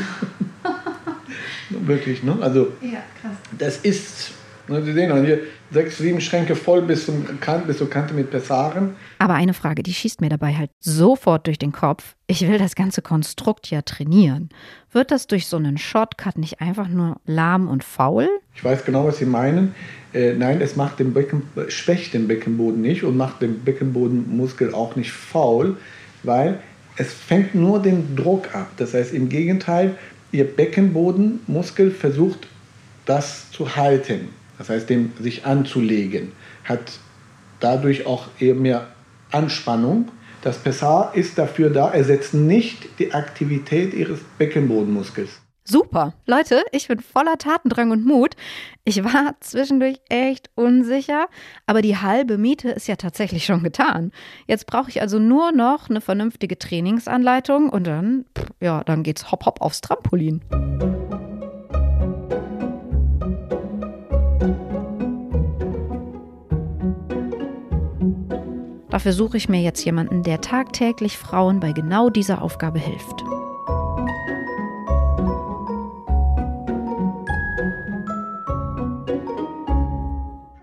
Wirklich, 1.69 2.23
ne? 2.23 2.37
Also, 2.41 2.73
ja, 2.81 3.03
krass. 3.21 3.37
das 3.57 3.77
ist 3.77 4.31
Ne, 4.69 4.83
Sie 4.83 4.93
sehen 4.93 5.25
hier 5.25 5.39
sechs, 5.71 5.97
sieben 5.97 6.21
Schränke 6.21 6.55
voll 6.55 6.83
bis, 6.83 7.07
zum 7.07 7.39
Kant, 7.39 7.65
bis 7.65 7.79
zur 7.79 7.89
Kante 7.89 8.13
mit 8.13 8.29
Pessaren. 8.29 8.95
Aber 9.17 9.33
eine 9.33 9.55
Frage, 9.55 9.81
die 9.81 9.93
schießt 9.93 10.21
mir 10.21 10.29
dabei 10.29 10.55
halt 10.55 10.69
sofort 10.79 11.47
durch 11.47 11.57
den 11.57 11.71
Kopf. 11.71 12.15
Ich 12.27 12.47
will 12.47 12.59
das 12.59 12.75
ganze 12.75 13.01
Konstrukt 13.01 13.71
ja 13.71 13.81
trainieren. 13.81 14.49
Wird 14.91 15.09
das 15.09 15.25
durch 15.25 15.47
so 15.47 15.57
einen 15.57 15.79
Shortcut 15.79 16.37
nicht 16.37 16.61
einfach 16.61 16.87
nur 16.87 17.19
lahm 17.25 17.67
und 17.67 17.83
faul? 17.83 18.29
Ich 18.53 18.63
weiß 18.63 18.85
genau, 18.85 19.07
was 19.07 19.17
Sie 19.17 19.25
meinen. 19.25 19.73
Äh, 20.13 20.33
nein, 20.33 20.61
es 20.61 20.75
macht 20.75 20.99
den 20.99 21.13
Becken, 21.13 21.43
schwächt 21.67 22.13
den 22.13 22.27
Beckenboden 22.27 22.81
nicht 22.81 23.03
und 23.03 23.17
macht 23.17 23.41
den 23.41 23.59
Beckenbodenmuskel 23.59 24.73
auch 24.73 24.95
nicht 24.95 25.11
faul, 25.11 25.77
weil 26.23 26.59
es 26.97 27.13
fängt 27.13 27.55
nur 27.55 27.81
den 27.81 28.15
Druck 28.15 28.53
ab. 28.55 28.71
Das 28.77 28.93
heißt, 28.93 29.13
im 29.13 29.29
Gegenteil, 29.29 29.95
Ihr 30.31 30.45
Beckenbodenmuskel 30.45 31.89
versucht, 31.89 32.47
das 33.05 33.49
zu 33.51 33.75
halten 33.75 34.29
das 34.59 34.69
heißt 34.69 34.89
dem 34.89 35.13
sich 35.19 35.45
anzulegen, 35.45 36.33
hat 36.65 36.99
dadurch 37.61 38.05
auch 38.05 38.27
eher 38.39 38.53
mehr 38.53 38.89
Anspannung. 39.31 40.09
Das 40.41 40.57
Pessar 40.57 41.13
ist 41.15 41.37
dafür 41.37 41.69
da, 41.69 41.89
ersetzt 41.89 42.33
nicht 42.33 42.99
die 42.99 43.13
Aktivität 43.13 43.93
ihres 43.93 44.19
Beckenbodenmuskels. 44.37 45.41
Super. 45.69 46.13
Leute, 46.25 46.63
ich 46.71 46.87
bin 46.87 46.99
voller 46.99 47.37
Tatendrang 47.37 47.91
und 47.91 48.03
Mut. 48.03 48.35
Ich 48.85 49.03
war 49.03 49.35
zwischendurch 49.39 50.01
echt 50.09 50.49
unsicher, 50.55 51.27
aber 51.67 51.83
die 51.83 51.97
halbe 51.97 52.39
Miete 52.39 52.71
ist 52.71 52.87
ja 52.87 52.95
tatsächlich 52.95 53.45
schon 53.45 53.61
getan. 53.61 54.11
Jetzt 54.47 54.65
brauche 54.65 54.89
ich 54.89 54.99
also 54.99 55.19
nur 55.19 55.51
noch 55.51 55.87
eine 55.87 56.01
vernünftige 56.01 56.57
Trainingsanleitung 56.57 57.69
und 57.69 57.85
dann, 57.85 58.25
ja, 58.59 58.83
dann 58.83 59.03
geht's 59.03 59.31
hopp 59.31 59.45
hopp 59.45 59.61
aufs 59.61 59.81
Trampolin. 59.81 60.41
Dafür 68.89 69.13
suche 69.13 69.37
ich 69.37 69.49
mir 69.49 69.61
jetzt 69.61 69.85
jemanden, 69.85 70.23
der 70.23 70.41
tagtäglich 70.41 71.19
Frauen 71.19 71.59
bei 71.59 71.73
genau 71.73 72.09
dieser 72.09 72.41
Aufgabe 72.41 72.79
hilft. 72.79 73.23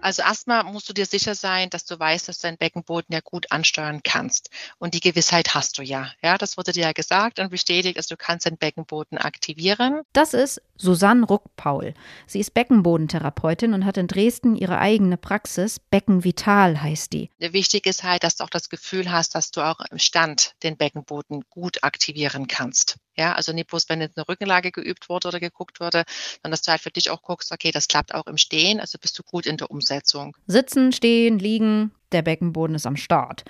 Also 0.06 0.22
erstmal 0.22 0.62
musst 0.62 0.88
du 0.88 0.92
dir 0.92 1.04
sicher 1.04 1.34
sein, 1.34 1.68
dass 1.68 1.84
du 1.84 1.98
weißt, 1.98 2.28
dass 2.28 2.38
du 2.38 2.46
deinen 2.46 2.58
Beckenboden 2.58 3.12
ja 3.12 3.18
gut 3.18 3.50
ansteuern 3.50 4.02
kannst. 4.04 4.50
Und 4.78 4.94
die 4.94 5.00
Gewissheit 5.00 5.56
hast 5.56 5.78
du 5.78 5.82
ja. 5.82 6.12
Ja, 6.22 6.38
das 6.38 6.56
wurde 6.56 6.70
dir 6.70 6.84
ja 6.84 6.92
gesagt 6.92 7.40
und 7.40 7.50
bestätigt, 7.50 7.98
dass 7.98 8.06
du 8.06 8.16
kannst 8.16 8.46
den 8.46 8.56
Beckenboden 8.56 9.18
aktivieren. 9.18 10.02
Das 10.12 10.32
ist 10.32 10.62
Susanne 10.76 11.26
Ruck-Paul. 11.26 11.92
Sie 12.28 12.38
ist 12.38 12.54
Beckenbodentherapeutin 12.54 13.74
und 13.74 13.84
hat 13.84 13.96
in 13.96 14.06
Dresden 14.06 14.54
ihre 14.54 14.78
eigene 14.78 15.16
Praxis. 15.16 15.80
Beckenvital 15.80 16.80
heißt 16.80 17.12
die. 17.12 17.28
Wichtig 17.40 17.84
ist 17.86 18.04
halt, 18.04 18.22
dass 18.22 18.36
du 18.36 18.44
auch 18.44 18.50
das 18.50 18.68
Gefühl 18.68 19.10
hast, 19.10 19.34
dass 19.34 19.50
du 19.50 19.60
auch 19.60 19.80
im 19.90 19.98
Stand 19.98 20.54
den 20.62 20.76
Beckenboden 20.76 21.42
gut 21.50 21.82
aktivieren 21.82 22.46
kannst. 22.46 23.00
Ja, 23.18 23.32
also 23.32 23.52
nicht 23.52 23.68
bloß, 23.68 23.88
wenn 23.88 24.00
jetzt 24.00 24.18
eine 24.18 24.28
Rückenlage 24.28 24.72
geübt 24.72 25.08
wurde 25.08 25.28
oder 25.28 25.40
geguckt 25.40 25.80
wurde, 25.80 26.04
sondern 26.42 26.50
dass 26.50 26.62
du 26.62 26.70
halt 26.70 26.82
für 26.82 26.90
dich 26.90 27.10
auch 27.10 27.22
guckst, 27.22 27.50
okay, 27.52 27.70
das 27.70 27.88
klappt 27.88 28.14
auch 28.14 28.26
im 28.26 28.36
Stehen, 28.36 28.80
also 28.80 28.98
bist 28.98 29.18
du 29.18 29.22
gut 29.22 29.46
in 29.46 29.56
der 29.56 29.70
Umsetzung. 29.70 30.36
Sitzen, 30.46 30.92
stehen, 30.92 31.38
liegen, 31.38 31.92
der 32.12 32.22
Beckenboden 32.22 32.76
ist 32.76 32.86
am 32.86 32.96
Start. 32.96 33.44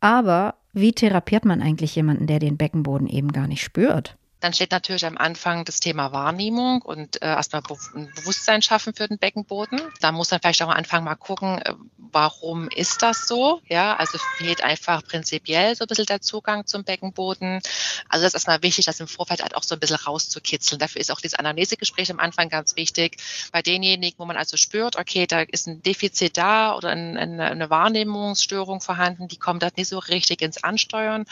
Aber 0.00 0.54
wie 0.72 0.92
therapiert 0.92 1.44
man 1.44 1.60
eigentlich 1.60 1.96
jemanden, 1.96 2.26
der 2.26 2.38
den 2.38 2.56
Beckenboden 2.56 3.08
eben 3.08 3.32
gar 3.32 3.48
nicht 3.48 3.62
spürt? 3.62 4.16
Dann 4.40 4.52
steht 4.52 4.70
natürlich 4.70 5.04
am 5.04 5.18
Anfang 5.18 5.64
das 5.64 5.80
Thema 5.80 6.12
Wahrnehmung 6.12 6.80
und 6.82 7.20
äh, 7.22 7.26
erstmal 7.26 7.62
ein 7.94 8.12
Bewusstsein 8.14 8.62
schaffen 8.62 8.94
für 8.94 9.08
den 9.08 9.18
Beckenboden. 9.18 9.80
Da 10.00 10.12
muss 10.12 10.30
man 10.30 10.40
vielleicht 10.40 10.62
auch 10.62 10.68
am 10.68 10.76
Anfang 10.76 11.02
mal 11.02 11.16
gucken, 11.16 11.58
äh, 11.58 11.74
warum 11.96 12.68
ist 12.68 13.02
das 13.02 13.26
so? 13.26 13.60
Ja, 13.68 13.96
also 13.96 14.16
fehlt 14.36 14.62
einfach 14.62 15.02
prinzipiell 15.02 15.74
so 15.74 15.84
ein 15.84 15.88
bisschen 15.88 16.06
der 16.06 16.20
Zugang 16.20 16.66
zum 16.66 16.84
Beckenboden. 16.84 17.60
Also 18.08 18.22
das 18.22 18.30
ist 18.30 18.34
erstmal 18.34 18.62
wichtig, 18.62 18.84
das 18.84 19.00
im 19.00 19.08
Vorfeld 19.08 19.42
halt 19.42 19.56
auch 19.56 19.64
so 19.64 19.74
ein 19.74 19.80
bisschen 19.80 19.96
rauszukitzeln. 19.96 20.78
Dafür 20.78 21.00
ist 21.00 21.10
auch 21.10 21.20
dieses 21.20 21.38
Anamnesegespräch 21.38 22.08
am 22.12 22.20
Anfang 22.20 22.48
ganz 22.48 22.76
wichtig. 22.76 23.16
Bei 23.50 23.60
denjenigen, 23.60 24.20
wo 24.20 24.24
man 24.24 24.36
also 24.36 24.56
spürt, 24.56 24.96
okay, 24.96 25.26
da 25.26 25.40
ist 25.40 25.66
ein 25.66 25.82
Defizit 25.82 26.36
da 26.36 26.76
oder 26.76 26.90
ein, 26.90 27.16
eine, 27.16 27.46
eine 27.46 27.70
Wahrnehmungsstörung 27.70 28.80
vorhanden, 28.80 29.26
die 29.26 29.36
kommt 29.36 29.64
da 29.64 29.68
nicht 29.76 29.88
so 29.88 29.98
richtig 29.98 30.42
ins 30.42 30.62
Ansteuern. 30.62 31.24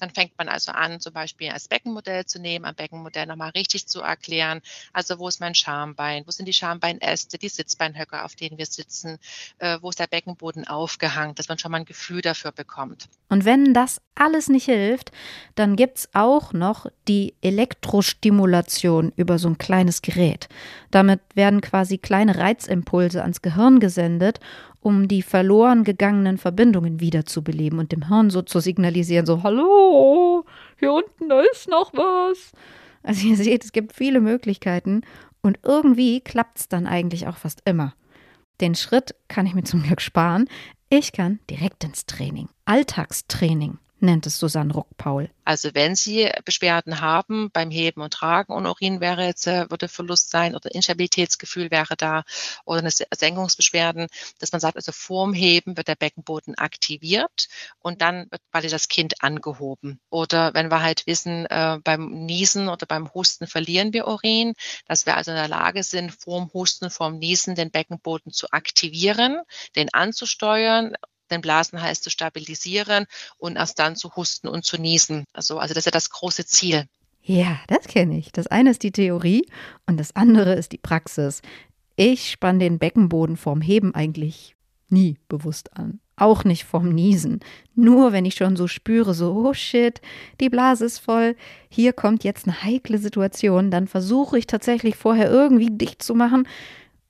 Dann 0.00 0.10
fängt 0.10 0.38
man 0.38 0.48
also 0.48 0.72
an, 0.72 1.00
zum 1.00 1.12
Beispiel 1.12 1.50
als 1.50 1.68
Beckenmodell 1.68 2.24
zu 2.24 2.38
nehmen 2.38 2.45
nehmen, 2.46 2.64
am 2.64 2.74
Beckenmodell 2.74 3.26
nochmal 3.26 3.50
richtig 3.50 3.86
zu 3.88 4.00
erklären. 4.00 4.60
Also 4.92 5.18
wo 5.18 5.28
ist 5.28 5.40
mein 5.40 5.54
Schambein, 5.54 6.22
wo 6.26 6.30
sind 6.30 6.46
die 6.46 6.52
Schambeinäste, 6.52 7.38
die 7.38 7.48
Sitzbeinhöcker, 7.48 8.24
auf 8.24 8.36
denen 8.36 8.56
wir 8.56 8.66
sitzen, 8.66 9.18
äh, 9.58 9.78
wo 9.80 9.90
ist 9.90 9.98
der 9.98 10.06
Beckenboden 10.06 10.66
aufgehangen, 10.66 11.34
dass 11.34 11.48
man 11.48 11.58
schon 11.58 11.72
mal 11.72 11.78
ein 11.78 11.84
Gefühl 11.84 12.22
dafür 12.22 12.52
bekommt. 12.52 13.08
Und 13.28 13.44
wenn 13.44 13.74
das 13.74 14.00
alles 14.14 14.48
nicht 14.48 14.66
hilft, 14.66 15.10
dann 15.56 15.74
gibt 15.74 15.98
es 15.98 16.08
auch 16.14 16.52
noch 16.52 16.86
die 17.08 17.34
Elektrostimulation 17.42 19.12
über 19.16 19.38
so 19.38 19.48
ein 19.48 19.58
kleines 19.58 20.00
Gerät. 20.02 20.48
Damit 20.92 21.20
werden 21.34 21.60
quasi 21.60 21.98
kleine 21.98 22.38
Reizimpulse 22.38 23.22
ans 23.22 23.42
Gehirn 23.42 23.80
gesendet 23.80 24.40
um 24.86 25.08
die 25.08 25.22
verloren 25.22 25.82
gegangenen 25.82 26.38
Verbindungen 26.38 27.00
wiederzubeleben 27.00 27.80
und 27.80 27.90
dem 27.90 28.06
Hirn 28.06 28.30
so 28.30 28.42
zu 28.42 28.60
signalisieren, 28.60 29.26
so, 29.26 29.42
hallo, 29.42 30.35
hier 30.78 30.92
unten, 30.92 31.28
da 31.28 31.40
ist 31.40 31.68
noch 31.68 31.92
was. 31.94 32.52
Also 33.02 33.26
ihr 33.28 33.36
seht, 33.36 33.64
es 33.64 33.72
gibt 33.72 33.94
viele 33.94 34.20
Möglichkeiten 34.20 35.02
und 35.42 35.58
irgendwie 35.62 36.20
klappt 36.20 36.58
es 36.58 36.68
dann 36.68 36.86
eigentlich 36.86 37.26
auch 37.28 37.36
fast 37.36 37.62
immer. 37.64 37.94
Den 38.60 38.74
Schritt 38.74 39.14
kann 39.28 39.46
ich 39.46 39.54
mir 39.54 39.64
zum 39.64 39.82
Glück 39.82 40.00
sparen. 40.00 40.48
Ich 40.88 41.12
kann 41.12 41.40
direkt 41.50 41.84
ins 41.84 42.06
Training. 42.06 42.48
Alltagstraining 42.64 43.78
nennt 44.00 44.26
es 44.26 44.38
Susanne 44.38 44.72
Ruck-Paul. 44.72 45.30
Also 45.44 45.70
wenn 45.74 45.94
Sie 45.94 46.30
Beschwerden 46.44 47.00
haben 47.00 47.50
beim 47.52 47.70
Heben 47.70 48.02
und 48.02 48.12
Tragen 48.12 48.52
und 48.52 48.66
Urin 48.66 49.00
wäre 49.00 49.24
jetzt, 49.24 49.46
äh, 49.46 49.70
würde 49.70 49.88
Verlust 49.88 50.30
sein 50.30 50.54
oder 50.54 50.74
Instabilitätsgefühl 50.74 51.70
wäre 51.70 51.96
da 51.96 52.24
oder 52.64 52.80
eine 52.80 52.90
Senkungsbeschwerden, 52.90 54.08
dass 54.38 54.52
man 54.52 54.60
sagt, 54.60 54.76
also 54.76 54.92
vorm 54.92 55.32
Heben 55.34 55.76
wird 55.76 55.88
der 55.88 55.94
Beckenboden 55.94 56.56
aktiviert 56.56 57.48
und 57.78 58.02
dann 58.02 58.26
wird 58.30 58.42
quasi 58.50 58.68
das 58.68 58.88
Kind 58.88 59.22
angehoben. 59.22 60.00
Oder 60.10 60.52
wenn 60.54 60.70
wir 60.70 60.82
halt 60.82 61.06
wissen, 61.06 61.46
äh, 61.46 61.78
beim 61.82 62.10
Niesen 62.26 62.68
oder 62.68 62.86
beim 62.86 63.12
Husten 63.14 63.46
verlieren 63.46 63.92
wir 63.92 64.06
Urin, 64.08 64.54
dass 64.86 65.06
wir 65.06 65.16
also 65.16 65.30
in 65.30 65.36
der 65.36 65.48
Lage 65.48 65.82
sind, 65.82 66.12
vorm 66.12 66.50
Husten, 66.52 66.90
vorm 66.90 67.18
Niesen 67.18 67.54
den 67.54 67.70
Beckenboden 67.70 68.32
zu 68.32 68.50
aktivieren, 68.50 69.40
den 69.76 69.92
anzusteuern 69.94 70.96
den 71.30 71.40
Blasenhals 71.40 72.00
zu 72.00 72.10
stabilisieren 72.10 73.06
und 73.38 73.56
erst 73.56 73.78
dann 73.78 73.96
zu 73.96 74.14
husten 74.16 74.48
und 74.48 74.64
zu 74.64 74.78
niesen. 74.78 75.24
Also, 75.32 75.58
also 75.58 75.74
das 75.74 75.82
ist 75.82 75.86
ja 75.86 75.92
das 75.92 76.10
große 76.10 76.46
Ziel. 76.46 76.86
Ja, 77.22 77.58
das 77.66 77.88
kenne 77.88 78.18
ich. 78.18 78.30
Das 78.30 78.46
eine 78.46 78.70
ist 78.70 78.82
die 78.84 78.92
Theorie 78.92 79.46
und 79.86 79.98
das 79.98 80.14
andere 80.14 80.54
ist 80.54 80.72
die 80.72 80.78
Praxis. 80.78 81.42
Ich 81.96 82.30
spanne 82.30 82.60
den 82.60 82.78
Beckenboden 82.78 83.36
vorm 83.36 83.60
Heben 83.60 83.94
eigentlich 83.94 84.54
nie 84.88 85.18
bewusst 85.28 85.76
an. 85.76 86.00
Auch 86.14 86.44
nicht 86.44 86.64
vorm 86.64 86.90
Niesen. 86.90 87.40
Nur 87.74 88.12
wenn 88.12 88.24
ich 88.24 88.36
schon 88.36 88.56
so 88.56 88.68
spüre, 88.68 89.12
so, 89.12 89.32
oh 89.32 89.52
shit, 89.54 90.00
die 90.40 90.48
Blase 90.48 90.84
ist 90.84 90.98
voll, 90.98 91.36
hier 91.68 91.92
kommt 91.92 92.24
jetzt 92.24 92.46
eine 92.46 92.62
heikle 92.62 92.98
Situation, 92.98 93.70
dann 93.70 93.88
versuche 93.88 94.38
ich 94.38 94.46
tatsächlich 94.46 94.96
vorher 94.96 95.30
irgendwie 95.30 95.70
dicht 95.70 96.02
zu 96.02 96.14
machen. 96.14 96.46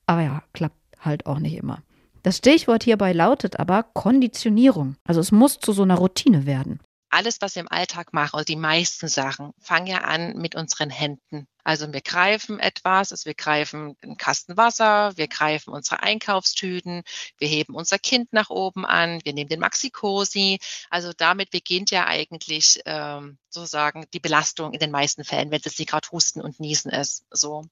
Aber 0.07 0.21
ja, 0.21 0.43
klappt 0.53 0.75
halt 0.99 1.25
auch 1.25 1.39
nicht 1.39 1.55
immer. 1.55 1.83
Das 2.27 2.39
Stichwort 2.39 2.83
hierbei 2.83 3.13
lautet 3.13 3.57
aber 3.57 3.83
Konditionierung. 3.83 4.97
Also 5.05 5.21
es 5.21 5.31
muss 5.31 5.59
zu 5.59 5.71
so 5.71 5.83
einer 5.83 5.95
Routine 5.95 6.45
werden. 6.45 6.81
Alles, 7.09 7.39
was 7.39 7.55
wir 7.55 7.61
im 7.61 7.71
Alltag 7.71 8.11
machen, 8.11 8.35
oder 8.35 8.43
die 8.43 8.57
meisten 8.57 9.07
Sachen, 9.07 9.53
fangen 9.61 9.87
ja 9.87 9.99
an 9.99 10.35
mit 10.35 10.53
unseren 10.53 10.89
Händen. 10.89 11.47
Also 11.67 11.91
wir 11.91 11.99
greifen 11.99 12.61
etwas, 12.61 13.11
also 13.11 13.25
wir 13.25 13.33
greifen 13.33 13.97
einen 14.01 14.15
Kasten 14.15 14.55
Wasser, 14.55 15.11
wir 15.17 15.27
greifen 15.27 15.73
unsere 15.73 16.01
Einkaufstüten, 16.01 17.03
wir 17.39 17.49
heben 17.49 17.75
unser 17.75 17.99
Kind 17.99 18.31
nach 18.31 18.49
oben 18.49 18.85
an, 18.85 19.19
wir 19.25 19.33
nehmen 19.33 19.49
den 19.49 19.59
Maxi-Cosi. 19.59 20.59
Also 20.89 21.11
damit 21.17 21.51
beginnt 21.51 21.91
ja 21.91 22.07
eigentlich 22.07 22.79
ähm, 22.85 23.37
sozusagen 23.49 24.05
die 24.13 24.21
Belastung 24.21 24.71
in 24.71 24.79
den 24.79 24.91
meisten 24.91 25.25
Fällen, 25.25 25.51
wenn 25.51 25.59
es 25.61 25.77
nicht 25.77 25.89
gerade 25.89 26.07
Husten 26.09 26.39
und 26.39 26.61
Niesen 26.61 26.89
ist. 26.89 27.25
So. 27.31 27.65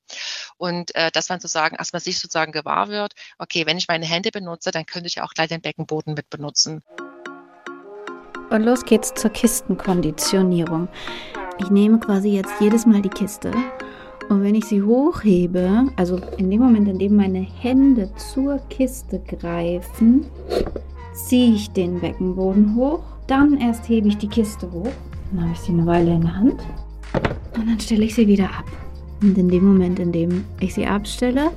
Und 0.58 0.94
äh, 0.94 1.10
dass 1.12 1.30
man 1.30 1.40
sozusagen 1.40 1.78
erstmal 1.78 2.02
sich 2.02 2.20
sozusagen 2.20 2.52
gewahr 2.52 2.90
wird, 2.90 3.14
okay, 3.38 3.66
wenn 3.66 3.78
ich 3.78 3.88
meine 3.88 4.06
Hände 4.06 4.30
benutze, 4.30 4.72
dann 4.72 4.86
könnte 4.86 5.08
ich 5.08 5.22
auch 5.22 5.34
gleich 5.34 5.48
den 5.48 5.62
Beckenboden 5.62 6.16
mit 6.16 6.30
benutzen. 6.30 6.84
Und 8.50 8.62
los 8.62 8.84
geht's 8.84 9.14
zur 9.14 9.32
Kistenkonditionierung. 9.32 10.90
Ich 11.60 11.70
nehme 11.70 12.02
quasi 12.02 12.32
jetzt 12.32 12.52
jedes 12.60 12.86
Mal 12.86 13.02
die 13.02 13.08
Kiste 13.08 13.54
und 14.30 14.44
wenn 14.44 14.56
ich 14.56 14.66
sie 14.66 14.82
hochhebe, 14.82 15.86
also 15.96 16.20
in 16.38 16.50
dem 16.50 16.62
Moment, 16.62 16.88
in 16.88 17.00
dem 17.00 17.16
meine 17.16 17.40
Hände 17.40 18.10
zur 18.16 18.60
Kiste 18.70 19.20
greifen, 19.20 20.26
ziehe 21.14 21.54
ich 21.54 21.72
den 21.72 22.00
Beckenboden 22.00 22.76
hoch. 22.76 23.02
Dann 23.28 23.58
erst 23.58 23.88
hebe 23.88 24.08
ich 24.08 24.18
die 24.18 24.28
Kiste 24.28 24.72
hoch. 24.72 24.92
Dann 25.32 25.42
habe 25.42 25.54
ich 25.54 25.60
sie 25.60 25.72
eine 25.72 25.86
Weile 25.86 26.14
in 26.14 26.22
der 26.22 26.36
Hand. 26.36 26.62
Und 27.56 27.68
dann 27.68 27.80
stelle 27.80 28.06
ich 28.06 28.16
sie 28.16 28.28
wieder 28.28 28.46
ab. 28.46 28.66
Und 29.22 29.38
in 29.38 29.50
dem 29.50 29.66
Moment, 29.66 30.00
in 30.00 30.12
dem 30.12 30.44
ich 30.60 30.74
sie 30.74 30.86
abstelle, 30.86 31.52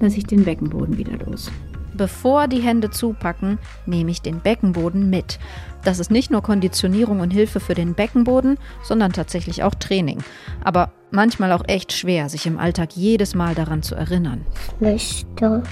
lasse 0.00 0.18
ich 0.18 0.26
den 0.26 0.44
Beckenboden 0.44 0.96
wieder 0.96 1.18
los. 1.26 1.50
Bevor 1.96 2.48
die 2.48 2.60
Hände 2.60 2.90
zupacken, 2.90 3.58
nehme 3.86 4.10
ich 4.10 4.20
den 4.20 4.40
Beckenboden 4.40 5.10
mit. 5.10 5.38
Das 5.84 5.98
ist 5.98 6.10
nicht 6.10 6.30
nur 6.30 6.42
Konditionierung 6.42 7.20
und 7.20 7.30
Hilfe 7.30 7.60
für 7.60 7.74
den 7.74 7.94
Beckenboden, 7.94 8.58
sondern 8.82 9.12
tatsächlich 9.12 9.62
auch 9.62 9.74
Training. 9.74 10.24
Aber 10.64 10.90
manchmal 11.10 11.52
auch 11.52 11.62
echt 11.66 11.92
schwer, 11.92 12.28
sich 12.28 12.46
im 12.46 12.58
Alltag 12.58 12.96
jedes 12.96 13.34
Mal 13.34 13.54
daran 13.54 13.82
zu 13.82 13.94
erinnern. 13.94 14.46
Ich 14.80 14.80
möchte, 14.80 15.62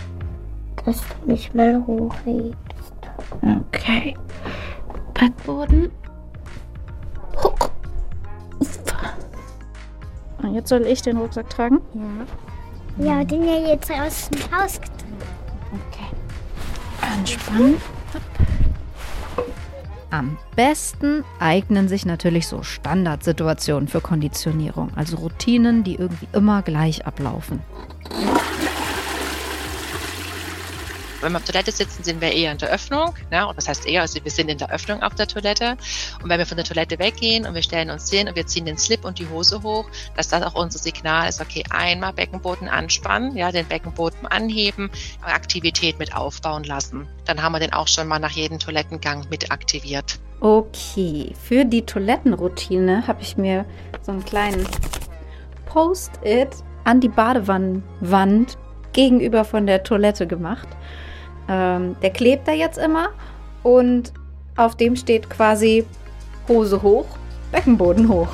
dass 0.84 1.00
du 1.00 1.30
mich 1.30 1.52
mal 1.54 1.82
hochhebst. 1.86 2.56
Okay. 3.70 4.16
Beckenboden. 5.14 5.90
Hoch. 7.42 7.70
Und 10.42 10.54
jetzt 10.54 10.68
soll 10.68 10.86
ich 10.86 11.00
den 11.02 11.16
Rucksack 11.16 11.48
tragen? 11.50 11.80
Ja. 11.94 13.12
Ja, 13.18 13.24
den 13.24 13.44
ja 13.44 13.68
jetzt 13.68 13.90
aus 13.90 14.28
dem 14.28 14.40
Haus 14.52 14.80
getragen. 14.80 15.16
Okay. 15.88 16.10
Anspannen. 17.00 17.76
Am 20.12 20.36
besten 20.56 21.24
eignen 21.38 21.88
sich 21.88 22.04
natürlich 22.04 22.46
so 22.46 22.62
Standardsituationen 22.62 23.88
für 23.88 24.02
Konditionierung, 24.02 24.90
also 24.94 25.16
Routinen, 25.16 25.84
die 25.84 25.94
irgendwie 25.94 26.28
immer 26.34 26.60
gleich 26.60 27.06
ablaufen. 27.06 27.60
Wenn 31.22 31.32
wir 31.32 31.38
auf 31.38 31.44
Toilette 31.44 31.70
sitzen, 31.70 32.02
sind 32.02 32.20
wir 32.20 32.32
eher 32.32 32.50
in 32.50 32.58
der 32.58 32.70
Öffnung. 32.70 33.14
Ne? 33.30 33.46
Und 33.46 33.56
das 33.56 33.68
heißt 33.68 33.86
eher, 33.86 34.02
also 34.02 34.22
wir 34.22 34.30
sind 34.30 34.48
in 34.48 34.58
der 34.58 34.70
Öffnung 34.70 35.02
auf 35.02 35.14
der 35.14 35.28
Toilette. 35.28 35.76
Und 36.20 36.28
wenn 36.28 36.38
wir 36.38 36.46
von 36.46 36.56
der 36.56 36.66
Toilette 36.66 36.98
weggehen 36.98 37.46
und 37.46 37.54
wir 37.54 37.62
stellen 37.62 37.90
uns 37.90 38.10
hin 38.10 38.28
und 38.28 38.34
wir 38.34 38.46
ziehen 38.46 38.66
den 38.66 38.76
Slip 38.76 39.04
und 39.04 39.20
die 39.20 39.28
Hose 39.28 39.62
hoch, 39.62 39.88
dass 40.16 40.28
das 40.28 40.42
auch 40.42 40.54
unser 40.54 40.80
Signal 40.80 41.28
ist, 41.28 41.40
okay, 41.40 41.62
einmal 41.70 42.12
Beckenboden 42.12 42.68
anspannen, 42.68 43.36
ja, 43.36 43.52
den 43.52 43.66
Beckenboden 43.66 44.26
anheben, 44.26 44.90
Aktivität 45.22 45.98
mit 46.00 46.14
aufbauen 46.14 46.64
lassen. 46.64 47.06
Dann 47.24 47.40
haben 47.40 47.52
wir 47.52 47.60
den 47.60 47.72
auch 47.72 47.86
schon 47.86 48.08
mal 48.08 48.18
nach 48.18 48.32
jedem 48.32 48.58
Toilettengang 48.58 49.26
mit 49.30 49.52
aktiviert. 49.52 50.18
Okay, 50.40 51.34
für 51.40 51.64
die 51.64 51.86
Toilettenroutine 51.86 53.06
habe 53.06 53.22
ich 53.22 53.36
mir 53.36 53.64
so 54.00 54.10
einen 54.10 54.24
kleinen 54.24 54.66
Post-it 55.66 56.48
an 56.82 57.00
die 57.00 57.08
Badewannenwand 57.08 58.58
gegenüber 58.92 59.44
von 59.44 59.66
der 59.66 59.84
Toilette 59.84 60.26
gemacht. 60.26 60.68
Ähm, 61.52 61.96
der 62.00 62.08
klebt 62.08 62.48
da 62.48 62.52
jetzt 62.52 62.78
immer 62.78 63.10
und 63.62 64.14
auf 64.56 64.74
dem 64.74 64.96
steht 64.96 65.28
quasi 65.28 65.84
Hose 66.48 66.80
hoch, 66.80 67.04
Beckenboden 67.50 68.08
hoch. 68.08 68.28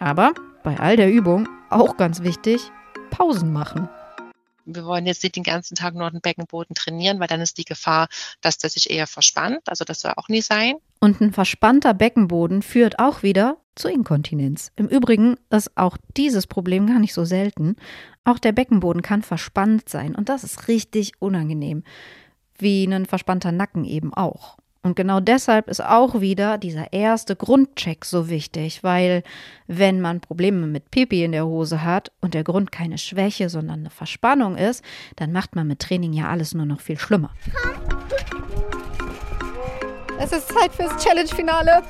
Aber 0.00 0.32
bei 0.64 0.76
all 0.80 0.96
der 0.96 1.12
Übung 1.12 1.48
auch 1.70 1.96
ganz 1.96 2.22
wichtig, 2.22 2.72
Pausen 3.10 3.52
machen 3.52 3.88
wir 4.66 4.84
wollen 4.84 5.06
jetzt 5.06 5.22
nicht 5.22 5.36
den 5.36 5.42
ganzen 5.42 5.76
Tag 5.76 5.94
nur 5.94 6.10
den 6.10 6.20
Beckenboden 6.20 6.74
trainieren, 6.74 7.20
weil 7.20 7.28
dann 7.28 7.40
ist 7.40 7.58
die 7.58 7.64
Gefahr, 7.64 8.08
dass 8.40 8.58
der 8.58 8.70
sich 8.70 8.90
eher 8.90 9.06
verspannt. 9.06 9.62
Also 9.66 9.84
das 9.84 10.00
soll 10.00 10.12
auch 10.16 10.28
nie 10.28 10.42
sein. 10.42 10.74
Und 11.00 11.20
ein 11.20 11.32
verspannter 11.32 11.94
Beckenboden 11.94 12.62
führt 12.62 12.98
auch 12.98 13.22
wieder 13.22 13.58
zur 13.74 13.90
Inkontinenz. 13.90 14.72
Im 14.76 14.88
Übrigen 14.88 15.36
ist 15.50 15.76
auch 15.76 15.96
dieses 16.16 16.46
Problem 16.46 16.86
gar 16.86 16.98
nicht 16.98 17.14
so 17.14 17.24
selten. 17.24 17.76
Auch 18.24 18.38
der 18.38 18.52
Beckenboden 18.52 19.02
kann 19.02 19.22
verspannt 19.22 19.88
sein 19.88 20.14
und 20.14 20.28
das 20.28 20.42
ist 20.42 20.68
richtig 20.68 21.12
unangenehm. 21.20 21.84
Wie 22.58 22.84
ein 22.84 23.06
verspannter 23.06 23.52
Nacken 23.52 23.84
eben 23.84 24.12
auch. 24.12 24.56
Und 24.86 24.94
genau 24.94 25.18
deshalb 25.18 25.66
ist 25.66 25.84
auch 25.84 26.20
wieder 26.20 26.58
dieser 26.58 26.92
erste 26.92 27.34
Grundcheck 27.34 28.04
so 28.04 28.28
wichtig, 28.28 28.84
weil 28.84 29.24
wenn 29.66 30.00
man 30.00 30.20
Probleme 30.20 30.68
mit 30.68 30.92
Pipi 30.92 31.24
in 31.24 31.32
der 31.32 31.44
Hose 31.44 31.82
hat 31.82 32.12
und 32.20 32.34
der 32.34 32.44
Grund 32.44 32.70
keine 32.70 32.96
Schwäche, 32.96 33.48
sondern 33.48 33.80
eine 33.80 33.90
Verspannung 33.90 34.56
ist, 34.56 34.84
dann 35.16 35.32
macht 35.32 35.56
man 35.56 35.66
mit 35.66 35.80
Training 35.80 36.12
ja 36.12 36.28
alles 36.28 36.54
nur 36.54 36.66
noch 36.66 36.80
viel 36.80 37.00
schlimmer. 37.00 37.30
Es 40.20 40.30
ist 40.30 40.50
Zeit 40.50 40.72
fürs 40.72 40.96
Challenge-Finale. 41.02 41.82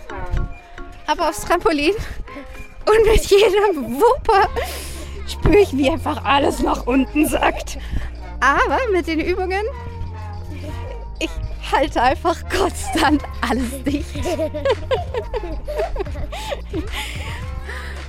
Aber 1.06 1.28
aufs 1.28 1.42
Trampolin 1.42 1.92
und 1.92 3.12
mit 3.12 3.26
jedem 3.26 4.00
Wupper 4.00 4.48
spüre 5.28 5.58
ich, 5.58 5.76
wie 5.76 5.90
einfach 5.90 6.24
alles 6.24 6.60
nach 6.60 6.86
unten 6.86 7.26
sackt. 7.26 7.76
Aber 8.40 8.78
mit 8.90 9.06
den 9.06 9.20
Übungen, 9.20 9.66
ich 11.18 11.30
halte 11.72 12.02
einfach 12.02 12.36
konstant 12.48 13.22
alles 13.48 13.82
dicht. 13.84 14.06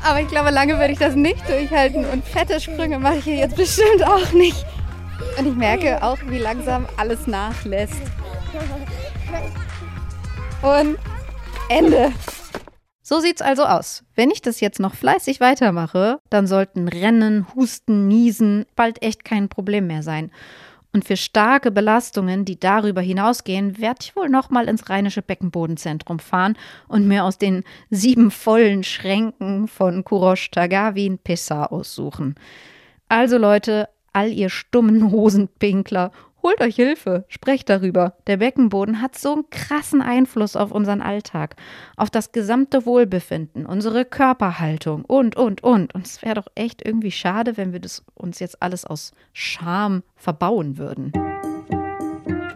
Aber 0.03 0.21
ich 0.21 0.27
glaube, 0.27 0.51
lange 0.51 0.77
werde 0.79 0.93
ich 0.93 0.99
das 0.99 1.15
nicht 1.15 1.47
durchhalten 1.49 2.05
und 2.05 2.23
fette 2.23 2.61
Sprünge 2.61 2.99
mache 2.99 3.17
ich 3.17 3.23
hier 3.25 3.35
jetzt 3.35 3.55
bestimmt 3.55 4.03
auch 4.05 4.31
nicht. 4.31 4.65
Und 5.37 5.47
ich 5.47 5.55
merke 5.55 6.01
auch, 6.03 6.17
wie 6.27 6.37
langsam 6.37 6.87
alles 6.97 7.27
nachlässt. 7.27 8.01
Und 10.61 10.97
Ende. 11.69 12.11
So 13.01 13.19
sieht's 13.19 13.41
also 13.41 13.63
aus. 13.65 14.03
Wenn 14.15 14.31
ich 14.31 14.41
das 14.41 14.59
jetzt 14.59 14.79
noch 14.79 14.93
fleißig 14.93 15.39
weitermache, 15.39 16.19
dann 16.29 16.47
sollten 16.47 16.87
Rennen, 16.87 17.47
Husten, 17.55 18.07
Niesen 18.07 18.65
bald 18.75 19.01
echt 19.01 19.23
kein 19.23 19.49
Problem 19.49 19.87
mehr 19.87 20.03
sein. 20.03 20.31
Und 20.97 21.05
für 21.05 21.15
starke 21.15 21.69
Belastungen, 21.69 22.43
die 22.43 22.59
darüber 22.59 23.01
hinausgehen, 23.01 23.77
werde 23.77 23.99
ich 24.01 24.15
wohl 24.15 24.29
nochmal 24.29 24.67
ins 24.67 24.89
Rheinische 24.89 25.21
Beckenbodenzentrum 25.21 26.17
fahren 26.17 26.57
und 26.87 27.07
mir 27.07 27.23
aus 27.23 27.37
den 27.37 27.63
sieben 27.91 28.31
vollen 28.31 28.83
Schränken 28.83 29.67
von 29.67 30.03
Kurosh 30.03 30.49
Tagawin 30.49 31.19
Pessa 31.19 31.65
aussuchen. 31.65 32.33
Also 33.09 33.37
Leute, 33.37 33.89
all 34.11 34.31
ihr 34.31 34.49
stummen 34.49 35.11
Hosenpinkler 35.11 36.11
Holt 36.43 36.61
euch 36.61 36.75
Hilfe, 36.75 37.25
sprecht 37.27 37.69
darüber. 37.69 38.15
Der 38.27 38.37
Beckenboden 38.37 39.01
hat 39.01 39.17
so 39.17 39.33
einen 39.33 39.49
krassen 39.49 40.01
Einfluss 40.01 40.55
auf 40.55 40.71
unseren 40.71 41.01
Alltag, 41.01 41.55
auf 41.95 42.09
das 42.09 42.31
gesamte 42.31 42.85
Wohlbefinden, 42.85 43.65
unsere 43.65 44.05
Körperhaltung 44.05 45.03
und, 45.05 45.35
und, 45.35 45.63
und. 45.63 45.93
Und 45.95 46.05
es 46.05 46.21
wäre 46.21 46.35
doch 46.35 46.47
echt 46.55 46.85
irgendwie 46.85 47.11
schade, 47.11 47.57
wenn 47.57 47.73
wir 47.73 47.79
das 47.79 48.05
uns 48.13 48.39
jetzt 48.39 48.61
alles 48.61 48.85
aus 48.85 49.11
Scham 49.33 50.03
verbauen 50.15 50.77
würden. 50.77 51.11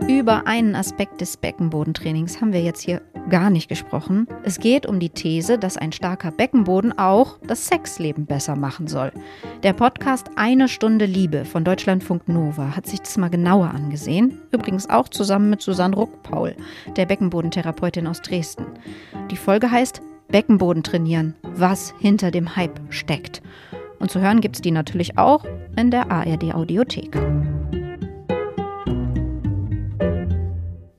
Über 0.07 0.47
einen 0.47 0.75
Aspekt 0.75 1.21
des 1.21 1.37
Beckenbodentrainings 1.37 2.41
haben 2.41 2.53
wir 2.53 2.61
jetzt 2.61 2.81
hier 2.81 3.01
gar 3.29 3.49
nicht 3.49 3.69
gesprochen. 3.69 4.27
Es 4.43 4.59
geht 4.59 4.85
um 4.85 4.99
die 4.99 5.09
These, 5.09 5.57
dass 5.57 5.77
ein 5.77 5.91
starker 5.91 6.31
Beckenboden 6.31 6.97
auch 6.97 7.37
das 7.47 7.67
Sexleben 7.67 8.25
besser 8.25 8.55
machen 8.55 8.87
soll. 8.87 9.11
Der 9.63 9.73
Podcast 9.73 10.31
Eine 10.35 10.67
Stunde 10.67 11.05
Liebe 11.05 11.45
von 11.45 11.63
Deutschlandfunk 11.63 12.27
Nova 12.27 12.75
hat 12.75 12.87
sich 12.87 12.99
das 12.99 13.17
mal 13.17 13.29
genauer 13.29 13.69
angesehen. 13.69 14.39
Übrigens 14.51 14.89
auch 14.89 15.07
zusammen 15.07 15.49
mit 15.51 15.61
Susanne 15.61 15.95
Ruckpaul, 15.95 16.55
der 16.97 17.05
Beckenbodentherapeutin 17.05 18.07
aus 18.07 18.21
Dresden. 18.21 18.65
Die 19.29 19.37
Folge 19.37 19.69
heißt 19.69 20.01
Beckenboden 20.29 20.83
trainieren, 20.83 21.35
was 21.43 21.93
hinter 21.99 22.31
dem 22.31 22.55
Hype 22.55 22.79
steckt. 22.89 23.41
Und 23.99 24.09
zu 24.09 24.19
hören 24.19 24.41
gibt 24.41 24.55
es 24.55 24.61
die 24.61 24.71
natürlich 24.71 25.17
auch 25.17 25.45
in 25.75 25.91
der 25.91 26.09
ARD 26.09 26.55
Audiothek. 26.55 27.15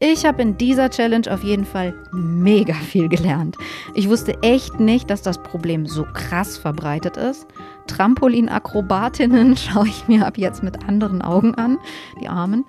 Ich 0.05 0.25
habe 0.25 0.43
in 0.43 0.59
dieser 0.59 0.91
Challenge 0.91 1.33
auf 1.33 1.45
jeden 1.45 1.65
Fall 1.65 1.95
mega 2.11 2.75
viel 2.75 3.09
gelernt. 3.09 3.57
Ich 3.95 4.09
wusste 4.09 4.37
echt 4.43 4.81
nicht, 4.81 5.09
dass 5.09 5.23
das 5.23 5.41
Problem 5.41 5.87
so 5.87 6.05
krass 6.13 6.59
verbreitet 6.59 7.17
ist. 7.17 7.47
Trampolinakrobatinnen 7.87 9.57
schaue 9.57 9.87
ich 9.87 10.09
mir 10.09 10.27
ab 10.27 10.39
jetzt 10.39 10.65
mit 10.65 10.89
anderen 10.89 11.23
Augen 11.23 11.55
an, 11.55 11.79
die 12.21 12.27
Armen. 12.27 12.65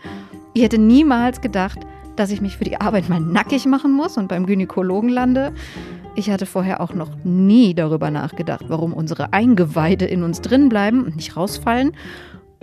Ich 0.54 0.62
hätte 0.62 0.78
niemals 0.78 1.42
gedacht, 1.42 1.80
dass 2.16 2.30
ich 2.30 2.40
mich 2.40 2.58
für 2.58 2.66
die 2.66 2.80
Arbeit 2.80 3.10
mal 3.10 3.20
nackig 3.20 3.66
machen 3.66 3.94
muss 3.94 4.16
und 4.16 4.28
beim 4.28 4.46
Gynäkologen 4.46 5.10
lande. 5.10 5.54
Ich 6.14 6.30
hatte 6.30 6.46
vorher 6.46 6.82
auch 6.82 6.94
noch 6.94 7.10
nie 7.24 7.74
darüber 7.74 8.12
nachgedacht, 8.12 8.66
warum 8.68 8.94
unsere 8.94 9.34
Eingeweide 9.34 10.06
in 10.06 10.22
uns 10.22 10.42
drin 10.42 10.70
bleiben 10.70 11.04
und 11.04 11.16
nicht 11.16 11.36
rausfallen. 11.36 11.94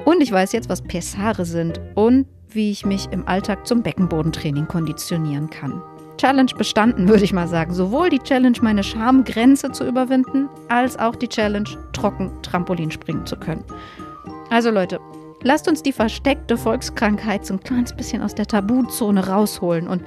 Und 0.05 0.23
ich 0.23 0.33
weiß 0.33 0.53
jetzt, 0.53 0.69
was 0.69 0.83
Pessare 0.83 1.45
sind 1.45 1.81
und 1.95 2.27
wie 2.49 2.71
ich 2.71 2.85
mich 2.85 3.09
im 3.13 3.27
Alltag 3.29 3.67
zum 3.67 3.83
Beckenbodentraining 3.83 4.67
konditionieren 4.67 5.51
kann. 5.51 5.83
Challenge 6.17 6.53
bestanden, 6.57 7.09
würde 7.09 7.25
ich 7.25 7.33
mal 7.33 7.49
sagen. 7.49 7.73
Sowohl 7.73 8.11
die 8.11 8.19
Challenge, 8.19 8.57
meine 8.63 8.83
Schamgrenze 8.83 9.73
zu 9.73 9.87
überwinden, 9.87 10.49
als 10.69 10.99
auch 10.99 11.17
die 11.17 11.29
Challenge, 11.29 11.69
trocken 11.93 12.31
Trampolin 12.43 12.91
springen 12.91 13.27
zu 13.27 13.37
können. 13.37 13.65
Also 14.51 14.71
Leute, 14.71 15.01
lasst 15.43 15.69
uns 15.69 15.83
die 15.83 15.93
versteckte 15.93 16.57
Volkskrankheit 16.57 17.47
so 17.47 17.55
ein 17.55 17.61
kleines 17.61 17.95
bisschen 17.95 18.23
aus 18.23 18.35
der 18.35 18.47
Tabuzone 18.47 19.27
rausholen. 19.27 19.87
Und 19.87 20.03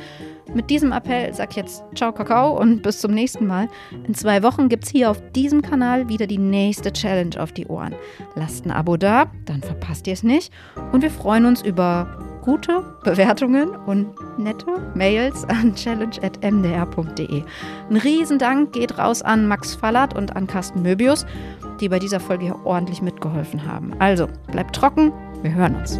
mit 0.54 0.70
diesem 0.70 0.92
Appell 0.92 1.34
sag 1.34 1.52
ich 1.52 1.58
jetzt 1.58 1.84
Ciao 1.96 2.12
Kakao 2.12 2.60
und 2.60 2.82
bis 2.82 3.00
zum 3.00 3.12
nächsten 3.14 3.48
Mal. 3.48 3.68
In 4.08 4.14
zwei 4.14 4.44
Wochen 4.44 4.70
gibt 4.70 4.86
es 4.86 4.92
hier 4.92 5.10
auf 5.10 5.22
diesem 5.32 5.62
Kanal 5.62 6.10
wieder 6.10 6.28
die 6.28 6.38
nächste 6.38 6.92
Challenge 6.92 7.42
auf 7.42 7.52
die 7.52 7.68
Ohren. 7.68 7.96
Lasst 8.36 8.66
ein 8.66 8.72
Abo 8.72 8.98
da, 8.98 9.32
dann 9.46 9.62
verpasst 9.62 10.08
ihr 10.08 10.14
es 10.14 10.24
nicht. 10.24 10.52
Und 10.92 11.02
wir 11.02 11.12
freuen 11.12 11.46
uns 11.46 11.62
über 11.62 12.08
gute 12.44 12.98
Bewertungen 13.04 13.70
und 13.70 14.14
nette 14.38 14.92
Mails 14.96 15.46
an 15.46 15.74
challenge.mdr.de. 15.76 17.44
Ein 17.90 17.98
Riesendank 17.98 18.74
geht 18.74 18.98
raus 18.98 19.22
an 19.22 19.48
Max 19.48 19.76
Fallert 19.76 20.16
und 20.16 20.36
an 20.36 20.48
Carsten 20.48 20.82
Möbius, 20.82 21.26
die 21.80 21.90
bei 21.90 22.00
dieser 22.00 22.20
Folge 22.20 22.46
hier 22.46 22.66
ordentlich 22.66 23.02
mitgeholfen 23.02 23.66
haben. 23.66 23.94
Also, 24.00 24.28
bleibt 24.52 24.76
trocken, 24.76 25.12
wir 25.42 25.54
hören 25.54 25.76
uns. 25.76 26.00